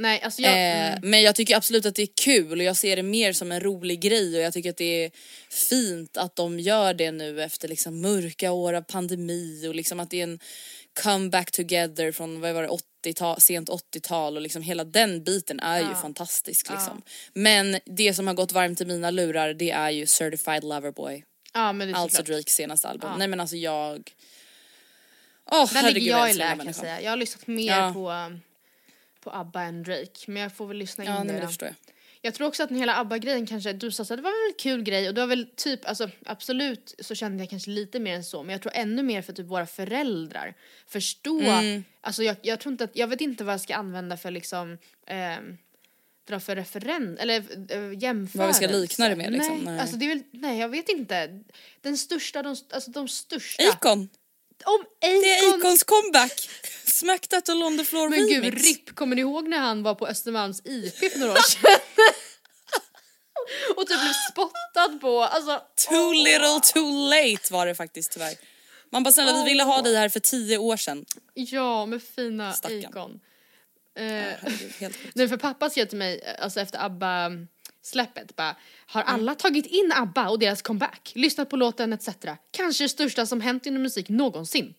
[0.00, 0.52] Nej, alltså jag...
[0.52, 1.10] Eh, mm.
[1.10, 3.60] Men jag tycker absolut att det är kul och jag ser det mer som en
[3.60, 5.10] rolig grej och jag tycker att det är
[5.50, 10.10] fint att de gör det nu efter liksom mörka år av pandemi och liksom att
[10.10, 10.38] det är en
[11.02, 12.68] comeback together från vad var det,
[13.04, 17.02] 80-tal, sent 80-tal och liksom hela den biten är ju fantastisk liksom.
[17.32, 21.24] Men det som har gått varmt i mina lurar det är ju Certified Loverboy.
[21.52, 22.36] Ja men det är Alltså såklart.
[22.36, 23.10] Drakes senaste album.
[23.18, 24.12] Nej men alltså jag...
[25.50, 27.00] Åh Där ligger jag i lä kan jag säga.
[27.00, 27.92] Jag har lyssnat mer Ja.
[27.94, 28.40] på, um,
[29.20, 30.20] på ABBA än Drake.
[30.26, 31.24] Men jag får väl lyssna in Ja det.
[31.24, 31.76] men det förstår jag.
[32.22, 34.58] Jag tror också att den hela ABBA-grejen kanske, du sa här, det var väl en
[34.58, 38.14] kul grej och det var väl typ, alltså absolut så kände jag kanske lite mer
[38.16, 40.54] än så men jag tror ännu mer för typ våra föräldrar
[40.86, 41.84] förstå, Mm.
[42.00, 44.78] alltså jag, jag tror inte att, jag vet inte vad jag ska använda för liksom
[45.06, 45.56] ehm,
[46.28, 47.44] dra för referen eller
[47.76, 48.38] äh, jämförelse.
[48.38, 49.56] Vad vi ska likna det med, liksom.
[49.56, 49.80] Nej, Nej.
[49.80, 51.40] alltså det är väl, nej jag vet inte.
[51.80, 53.62] Den största, de, alltså de största.
[53.72, 54.08] Akon!
[54.64, 56.50] Om Det är Akon Akons comeback!
[56.84, 58.62] Smack that all on the floor Men gud, remix.
[58.64, 61.70] RIP, kommer ni ihåg när han var på Östermalms IP för några år sedan?
[63.76, 68.34] och typ blev spottad på, alltså Too little too late var det faktiskt tyvärr.
[68.92, 71.04] Man bara snälla vi ville ha dig här för tio år sedan.
[71.34, 72.84] ja med fina Stackarn.
[72.84, 73.20] Akon.
[73.98, 75.10] Eh, Herregud, helt sjukt.
[75.14, 77.30] Nej för pappa skrev till mig eh, alltså efter ABBA
[77.82, 78.56] släppet bara
[78.86, 81.12] har alla tagit in ABBA och deras comeback?
[81.14, 82.08] Lyssnat på låten etc.
[82.50, 84.74] Kanske det största som hänt inom musik någonsin.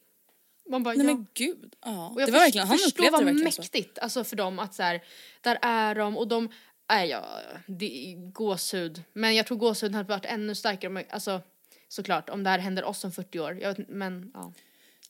[0.69, 1.13] Man bara Nej ja.
[1.13, 1.75] men gud.
[1.85, 2.09] Ja.
[2.09, 3.61] Och jag Det var verkligen, han upplevde det verkligen så.
[3.61, 5.03] mäktigt alltså för dem att så här,
[5.41, 6.49] där är de och de,
[6.89, 7.25] nej ja,
[7.67, 9.03] det är gåshud.
[9.13, 11.41] Men jag tror gåshuden hade varit ännu starkare om, alltså
[11.87, 13.51] såklart om det här händer oss om 40 år.
[13.53, 14.53] Vet, men ja.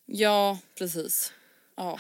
[0.06, 1.34] Ja, precis.
[1.84, 2.00] Ja.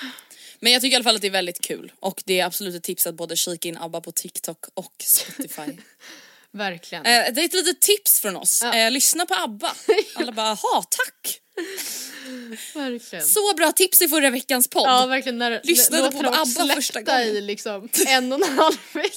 [0.59, 2.75] Men jag tycker i alla fall att det är väldigt kul och det är absolut
[2.75, 5.77] ett tips att både kika in ABBA på TikTok och Spotify.
[6.53, 7.05] Verkligen.
[7.05, 8.61] eh, det är ett litet tips från oss.
[8.63, 8.73] Ja.
[8.75, 9.75] Eh, lyssna på ABBA.
[10.15, 11.37] Alla bara, ha tack!
[12.73, 13.25] verkligen.
[13.25, 14.83] Så bra tips i förra veckans podd.
[14.87, 17.21] Ja verkligen när Lyssnade på ABBA första gången.
[17.21, 19.15] i liksom en och en halv vecka.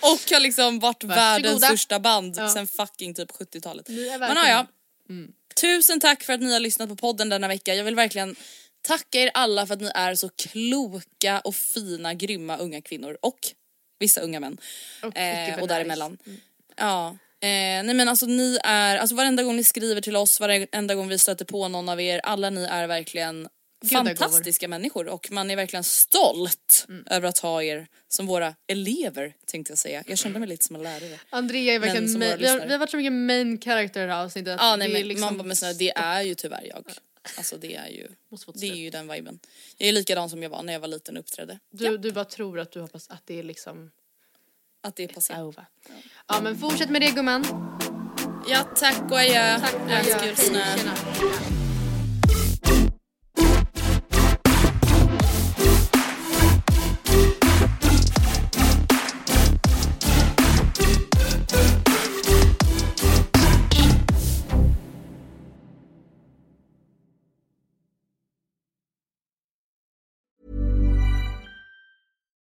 [0.00, 1.66] Och har liksom varit världens Varsågoda.
[1.66, 2.48] största band Ja.
[2.48, 3.88] sen fucking typ 70-talet.
[3.88, 4.66] Ni är Men ja, ja.
[5.60, 7.74] Tusen tack för att ni har lyssnat på podden denna vecka.
[7.74, 8.36] Jag vill verkligen
[8.86, 13.38] tacka er alla för att ni är så kloka och fina, grymma unga kvinnor och
[13.98, 14.58] vissa unga män.
[15.02, 15.74] Och Eh, och nice.
[15.74, 16.18] däremellan.
[16.76, 17.08] Ja.
[17.40, 17.48] Eh,
[17.84, 21.18] nej men alltså ni är, alltså varenda gång ni skriver till oss, varenda gång vi
[21.18, 23.48] stöter på någon av er, alla ni är verkligen
[23.92, 27.04] fantastiska människor och man är verkligen stolt Mm.
[27.10, 30.04] över att ha er som våra elever tänkte jag säga.
[30.06, 31.18] Jag kände mig lite som en lärare.
[31.30, 34.12] Andrea är verkligen main, vi, har, vi har varit så mycket main character i det
[34.12, 34.56] här avsnittet.
[34.60, 36.84] Ja nej men liksom- man bara, men det är ju tyvärr jag.
[37.36, 38.08] Alltså det är ju,
[38.54, 39.38] det är ju den viben.
[39.76, 41.58] Jag är likadan som jag var när jag var liten och uppträdde.
[41.70, 43.90] Du, du bara tror att du hoppas att det är liksom
[44.80, 45.34] Att det är passé.
[45.34, 45.66] over.
[46.26, 47.44] Ja men fortsätt med det gumman.
[48.48, 49.58] Ja tack och adjö.
[49.60, 51.65] Tack Jag älskar er,